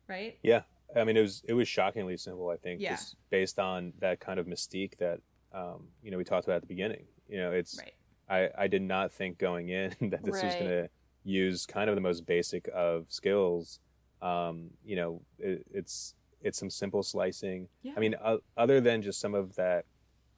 [0.07, 0.37] right?
[0.43, 0.63] Yeah,
[0.95, 2.49] I mean, it was it was shockingly simple.
[2.49, 2.91] I think Yeah.
[2.91, 5.21] just based on that kind of mystique that
[5.53, 7.05] um, you know we talked about at the beginning.
[7.27, 7.93] You know, it's Right.
[8.29, 10.89] I I did not think going in that this was going to
[11.23, 13.79] use kind of the most basic of skills.
[14.21, 17.67] Um, you know, it, it's it's some simple slicing.
[17.81, 17.93] Yeah.
[17.97, 19.85] I mean, uh, other than just some of that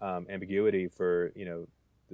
[0.01, 1.67] um, ambiguity for you know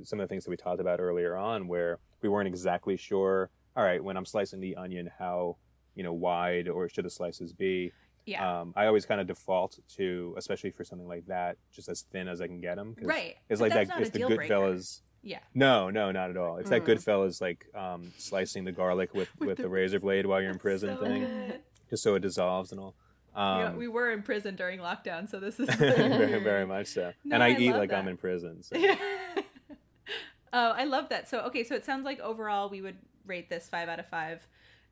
[0.03, 3.49] some of the things that we talked about earlier on, where we weren't exactly sure.
[3.75, 5.57] All right, when I'm slicing the onion, how
[5.95, 7.91] you know wide or should the slices be?
[8.25, 8.59] yeah.
[8.61, 12.27] Um, I always kind of default to, especially for something like that, just as thin
[12.27, 12.93] as I can get them.
[13.01, 13.35] right.
[13.49, 14.01] It's But like that's that.
[14.01, 14.19] It's the.
[14.19, 15.01] Goodfellas.
[15.23, 15.39] Yeah.
[15.55, 16.57] No, no, not at all.
[16.57, 16.87] It's that Mm.
[16.97, 20.51] Goodfellas like um, slicing the garlic with With with, the- the razor blade while you're
[20.51, 21.59] in prison so thing, good.
[21.89, 22.95] just so it dissolves and all.
[23.37, 27.13] Yeah, Um, we were in prison during lockdown, so this is very, very much so.
[27.23, 28.63] No, and I, I eat love like I'm in prison.
[28.63, 28.75] So.
[28.77, 28.95] Yeah.
[30.53, 31.29] oh, I love that.
[31.29, 34.47] So, okay, so it sounds like overall we would rate this five out of five.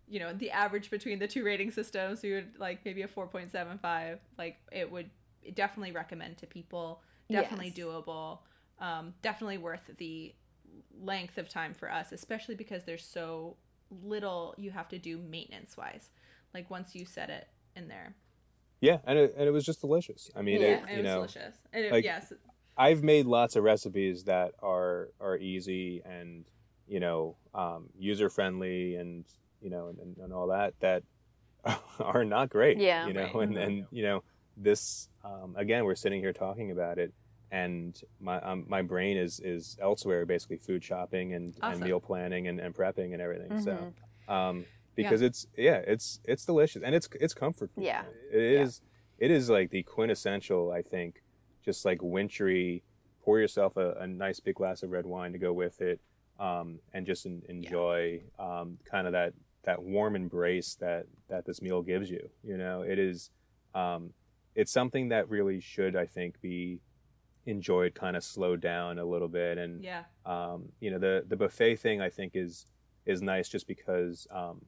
[0.07, 4.19] You know, the average between the two rating systems, we would like maybe a 4.75.
[4.37, 5.09] Like, it would
[5.55, 7.01] definitely recommend to people.
[7.31, 7.85] Definitely Yes.
[7.85, 8.39] doable.
[8.79, 10.35] Um, definitely worth the
[11.01, 13.55] length of time for us, especially because there's so
[14.03, 16.09] little you have to do maintenance wise.
[16.53, 18.13] Like, once you set it in there.
[18.85, 20.29] Yeah, and it, and it was just delicious.
[20.35, 21.55] I mean, Yeah, it, And you it was know, delicious.
[21.73, 22.31] And it, like- yes.
[22.77, 26.43] I've made lots of recipes that are are easy and
[26.87, 29.23] you know um, user friendly and
[29.61, 31.03] you know and, and, and all that that
[31.99, 32.77] are not great.
[32.77, 33.07] Yeah.
[33.07, 33.47] you know, Right.
[33.47, 34.23] and and you know
[34.57, 37.13] this um, again we're sitting here talking about it
[37.51, 41.81] and my um, my brain is is elsewhere basically food shopping and, Awesome.
[41.81, 43.61] and meal planning and, and prepping and everything.
[43.61, 43.93] So
[44.29, 44.33] Mhm.
[44.33, 44.65] um,
[44.95, 47.83] because it's yeah it's it's delicious and it's it's comfort food.
[47.83, 48.03] Yeah.
[48.31, 48.61] it Yeah.
[48.63, 48.81] is
[49.17, 51.21] it is like the quintessential I think
[51.63, 52.83] just like wintry
[53.23, 55.99] pour yourself a, a nice big glass of red wine to go with it
[56.39, 59.33] um, and just en- enjoy um, kind of that
[59.63, 63.29] that warm embrace that that this meal gives you you know it is
[63.73, 64.13] um,
[64.53, 66.79] it's something that really should I think be
[67.45, 70.03] enjoyed kind of slowed down a little bit and Yeah.
[70.25, 72.65] um, you know the the buffet thing I think is
[73.05, 74.65] is nice just because um,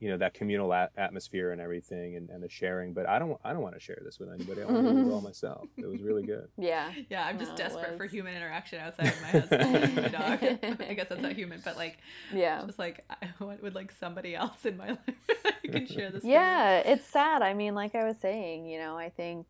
[0.00, 3.36] you know that communal a- atmosphere and everything and, and the sharing but I don't
[3.44, 5.66] I don't want to share this with anybody I want to do it all myself
[5.76, 6.92] it was really good Yeah.
[7.10, 10.42] Yeah, I'm just No, desperate for human interaction outside of my husband and my dog.
[10.88, 11.98] I guess that's not human, but like,
[12.32, 12.62] Yeah.
[12.66, 15.00] just like I want would like somebody else in my life
[15.44, 16.22] I can share this.
[16.22, 16.30] with.
[16.32, 17.42] Yeah, it's sad.
[17.42, 19.46] I mean, like I was saying, you know, I think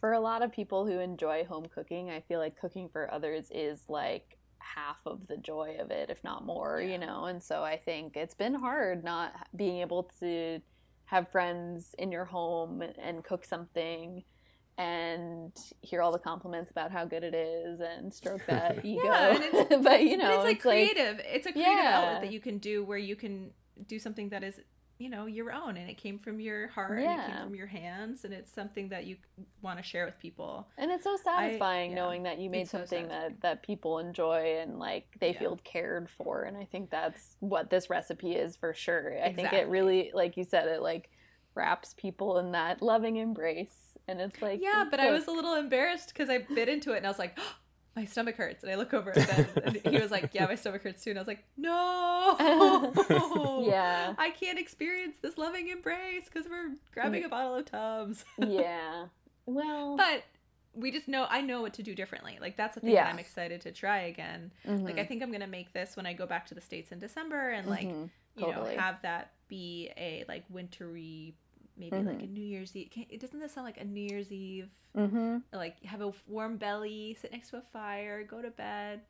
[0.00, 3.50] for a lot of people who enjoy home cooking, I feel like cooking for others
[3.52, 6.92] is like half of the joy of it, if not more, Yeah.
[6.92, 7.24] you know.
[7.26, 10.60] And so I think it's been hard not being able to
[11.06, 14.24] have friends in your home and cook something
[14.76, 15.52] and
[15.82, 19.02] hear all the compliments about how good it is and stroke that ego.
[19.04, 21.20] Yeah, and it's- but you know, but it's like it's like creative.
[21.24, 21.92] it's a creative Yeah.
[22.00, 23.50] outlet that you can do where you can
[23.86, 24.60] do something that is
[24.98, 27.66] you know your own and it came from your heart and it came from your
[27.68, 29.16] hands and it's something that you
[29.62, 30.68] want to share with people.
[30.76, 31.96] And it's so satisfying yeah.
[31.96, 35.38] knowing that you made It's so something that, that people enjoy and like they Yeah.
[35.38, 36.42] feel cared for.
[36.42, 39.16] And I think that's what this recipe is for sure.
[39.22, 41.10] I think it really, like you said, it like
[41.54, 43.96] wraps people in that loving embrace.
[44.08, 46.98] And it's like, Yeah, but I was a little embarrassed because I bit into it
[46.98, 47.38] and I was like,
[47.98, 48.62] my stomach hurts.
[48.62, 51.10] And I look over at Ben and he was like, yeah, my stomach hurts too.
[51.10, 52.36] And I was like, no,
[53.68, 54.14] Yeah.
[54.18, 58.24] I can't experience this loving embrace because we're grabbing a bottle of Tums.
[58.38, 59.06] yeah.
[59.46, 60.22] Well, but
[60.74, 62.38] we just know, I know what to do differently.
[62.40, 63.04] Like that's the thing Yeah.
[63.04, 64.52] that I'm excited to try again.
[64.64, 66.60] Like mhm, I think I'm going to make this when I go back to the
[66.60, 68.10] States in December and like, mhm.
[68.36, 71.34] you know, have that be a like wintry,
[71.78, 72.30] maybe like a Mhm.
[72.32, 72.90] New Year's Eve.
[73.08, 74.68] It doesn't this sound like a New Year's Eve?
[74.96, 75.42] Mhm.
[75.52, 79.02] Like have a warm belly, sit next to a fire, go to bed.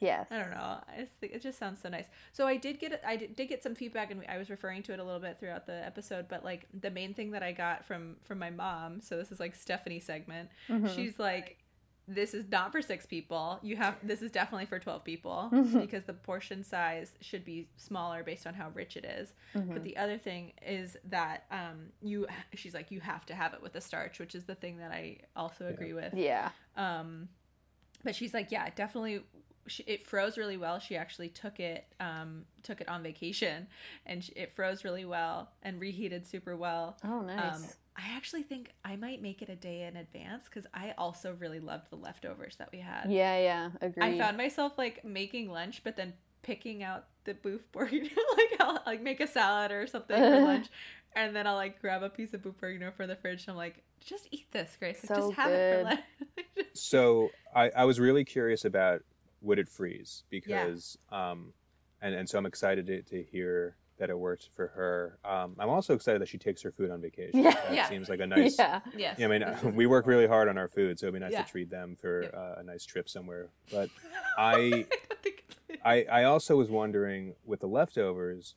[0.00, 0.26] Yes.
[0.30, 0.80] I don't know.
[0.88, 2.06] I just think it just sounds so nice.
[2.32, 4.92] So I did get I did, did get some feedback, and I was referring to
[4.92, 6.28] it a little bit throughout the episode.
[6.28, 9.00] But like the main thing that I got from from my mom.
[9.00, 10.50] So this is like Stephanie segment.
[10.68, 10.94] Mhm.
[10.94, 11.58] She's like,
[12.06, 13.58] "This is not for six people.
[13.62, 15.80] You have this is definitely for twelve people Mhm.
[15.80, 19.72] because the portion size should be smaller based on how rich it is." Mhm.
[19.72, 23.62] But the other thing is that um you she's like you have to have it
[23.62, 26.12] with the starch, which is the thing that I also agree with.
[26.14, 26.50] yeah.
[26.76, 27.28] Um,
[28.02, 29.24] but she's like, yeah, definitely.
[29.66, 30.78] She, it froze really well.
[30.78, 33.66] She actually took it, um, took it on vacation,
[34.04, 36.98] and sh it froze really well and reheated super well.
[37.02, 37.62] Oh, nice.
[37.64, 37.64] Um,
[37.96, 41.60] I actually think I might make it a day in advance because I also really
[41.60, 43.06] loved the leftovers that we had.
[43.08, 43.70] yeah, yeah.
[43.80, 44.02] Agreed.
[44.02, 48.10] I found myself like making lunch, but then picking out the boeuf bourguignon.
[48.36, 50.68] like I'll like make a salad or something for lunch,
[51.14, 53.42] and then I'll like grab a piece of boeuf bourguignon for the fridge.
[53.42, 55.00] And I'm like, just eat this, Grace.
[55.02, 55.84] So just have it for good.
[55.84, 56.00] lunch.
[56.76, 59.02] So I, I was really curious about
[59.40, 61.52] would it freeze because um,
[62.02, 65.18] and and so I'm excited to, to hear that it worked for her.
[65.24, 67.40] Um, I'm also excited that she takes her food on vacation.
[67.44, 67.50] Yeah.
[67.52, 67.88] that Yeah.
[67.88, 68.58] seems like a nice.
[68.58, 68.80] Yeah.
[68.96, 69.18] yes.
[69.18, 71.42] Yeah, I mean, we work really hard on our food, so it'd be nice Yeah.
[71.42, 72.34] to treat them for Yep.
[72.34, 73.50] uh, a nice trip somewhere.
[73.70, 73.90] But
[74.38, 75.44] I, don't think
[75.84, 78.54] I, I also was wondering with the leftovers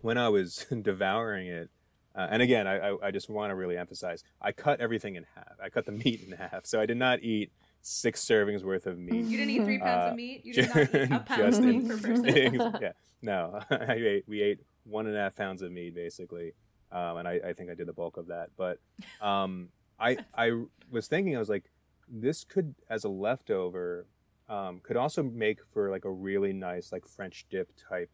[0.00, 1.70] when I was devouring it.
[2.14, 5.24] Uh, and again, I, I, I just want to really emphasize: I cut everything in
[5.34, 5.54] half.
[5.62, 7.52] I cut the meat in half, so I did not eat
[7.82, 9.24] six servings worth of meat.
[9.26, 10.44] You didn't eat three pounds Uh, of meat.
[10.44, 12.78] You did not eat a pound of meat in- per person.
[12.80, 16.52] yeah, no, I ate, we ate one and a half pounds of meat basically,
[16.90, 18.50] um, and I, I think I did the bulk of that.
[18.56, 18.78] But
[19.20, 19.68] um,
[20.00, 20.52] I I
[20.90, 21.64] was thinking, I was like,
[22.08, 24.06] this could, as a leftover,
[24.48, 28.10] um, could also make for like a really nice like French dip type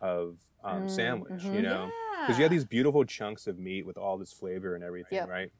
[0.00, 1.62] of um, Mm, sandwich, you mhm.
[1.62, 1.90] know,
[2.26, 5.28] because you have these beautiful chunks of meat with all this flavor and everything, Yep.
[5.28, 5.50] right?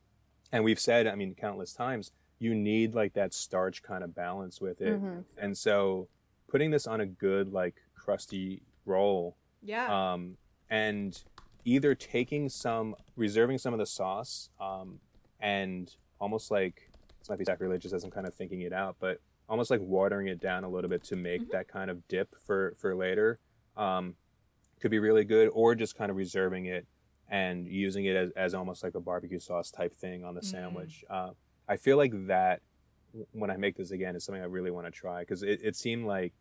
[0.52, 2.10] And we've said, I mean, countless times,
[2.40, 5.00] you need like that starch kind of balance with it.
[5.00, 5.24] Mhm.
[5.38, 6.08] And so
[6.48, 10.12] putting this on a good, like crusty roll, Yeah.
[10.14, 10.36] um,
[10.70, 11.22] and
[11.64, 14.98] either taking some, reserving some of the sauce, um,
[15.38, 19.20] and almost like, this might be sacrilegious as I'm kind of thinking it out, but
[19.48, 21.50] almost like watering it down a little bit to make Mhm.
[21.50, 23.38] that kind of dip for, for later,
[23.76, 24.16] um,
[24.80, 26.86] could be really good, or just kind of reserving it
[27.28, 30.44] and using it as, as almost like a barbecue sauce type thing on the Mm.
[30.44, 31.04] sandwich.
[31.10, 31.32] Uh,
[31.70, 32.60] I feel like that
[33.32, 35.76] when I make this again is something I really want to try because it, it
[35.76, 36.32] seemed like,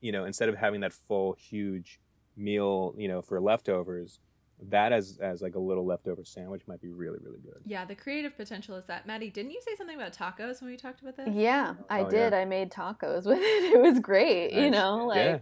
[0.00, 2.00] you know, instead of having that full huge
[2.36, 4.20] meal, you know, for leftovers,
[4.68, 7.60] that as as like a little leftover sandwich might be really really good.
[7.64, 9.06] yeah, the creative potential is that.
[9.06, 11.28] Maddie, didn't you say something about tacos when we talked about this?
[11.34, 12.32] Yeah, I Oh, did.
[12.32, 12.38] yeah.
[12.38, 13.74] I made tacos with it.
[13.74, 14.52] It was great.
[14.52, 15.38] You know, like yeah,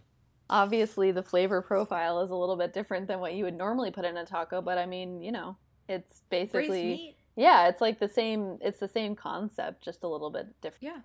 [0.51, 4.05] obviously the flavor profile is a little bit different than what you would normally put
[4.05, 5.57] in a taco, but I mean, you know,
[5.89, 7.16] it's basically meat.
[7.39, 8.59] Yeah, it's like the same.
[8.61, 11.01] It's the same concept, just a little bit different Yeah.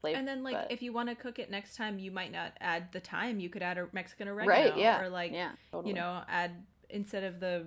[0.00, 0.18] flavor.
[0.18, 2.52] And then, like, but- if you want to cook it next time, you might not
[2.60, 3.38] add the thyme.
[3.40, 5.90] You could add a Mexican oregano, right, yeah, or like, yeah, totally.
[5.90, 6.50] you know, add
[6.90, 7.64] instead of the.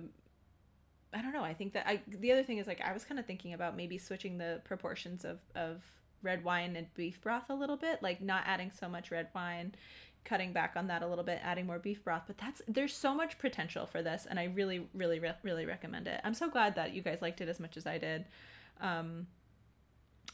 [1.12, 1.44] I don't know.
[1.44, 2.02] I think that I.
[2.08, 5.24] The other thing is like I was kind of thinking about maybe switching the proportions
[5.24, 5.82] of of
[6.22, 9.74] red wine and beef broth a little bit, like not adding so much red wine,
[10.24, 12.24] cutting back on that a little bit, adding more beef broth.
[12.26, 16.06] But that's there's so much potential for this, and I really, really, re- really recommend
[16.06, 16.20] it.
[16.24, 18.24] I'm so glad that you guys liked it as much as I did.
[18.80, 19.26] Um,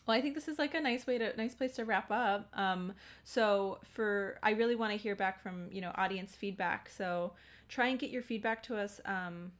[0.06, 2.48] well, I think this is like a nice way to nice place to wrap up.
[2.54, 6.90] Um, so for I really want to hear back from you know audience feedback.
[6.90, 7.32] So
[7.68, 9.52] try and get your feedback to us um,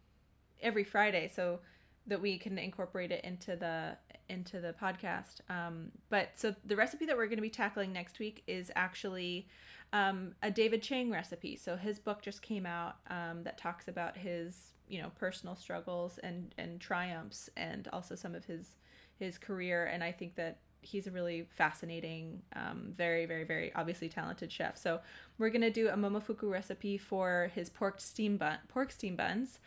[0.62, 1.60] every Friday so
[2.06, 3.96] that we can incorporate it into the
[4.30, 5.40] into the podcast.
[5.50, 9.48] Um, but so the recipe that we're going to be tackling next week is actually
[9.92, 11.56] um, a David Chang recipe.
[11.56, 16.18] So his book just came out um, that talks about his you know personal struggles
[16.18, 18.74] and and triumphs and also some of his
[19.18, 24.08] his career and i think that he's a really fascinating um, very very very obviously
[24.08, 24.98] talented chef so
[25.38, 29.60] we're going to do a momofuku recipe for his pork steam bun pork steam buns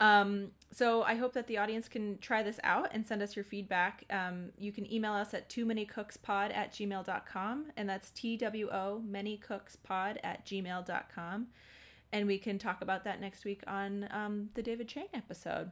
[0.00, 3.44] um, so i hope that the audience can try this out and send us your
[3.44, 8.10] feedback um, you can email us at too many cooks pod at gmail.com and that's
[8.10, 11.46] t-w-o many cooks pod at gmail.com
[12.12, 15.70] and we can talk about that next week on um, the david chang episode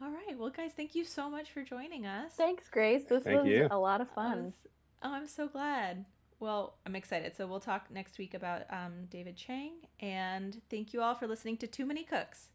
[0.00, 0.38] all right.
[0.38, 2.34] Well, guys, thank you so much for joining us.
[2.34, 3.02] Thanks, Grace.
[3.08, 3.66] This Thank was you.
[3.68, 4.44] a lot of fun.
[4.44, 4.68] was-
[5.02, 6.04] Oh, I'm so glad.
[6.40, 7.34] Well, I'm excited.
[7.36, 9.72] So we'll talk next week about um, David Chang.
[9.98, 12.50] And thank you all for listening to Too Many Cooks.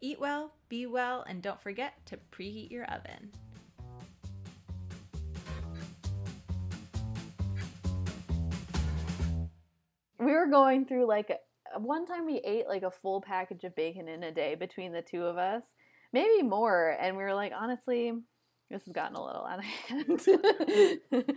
[0.00, 3.30] Eat well, be well, and don't forget to preheat your oven.
[10.18, 11.30] We were going through like
[11.78, 15.02] one time we ate like a full package of bacon in a day between the
[15.02, 15.62] two of us,
[16.12, 16.96] maybe more.
[16.98, 18.12] And we were like, honestly,
[18.70, 21.36] this has gotten a little out of hand.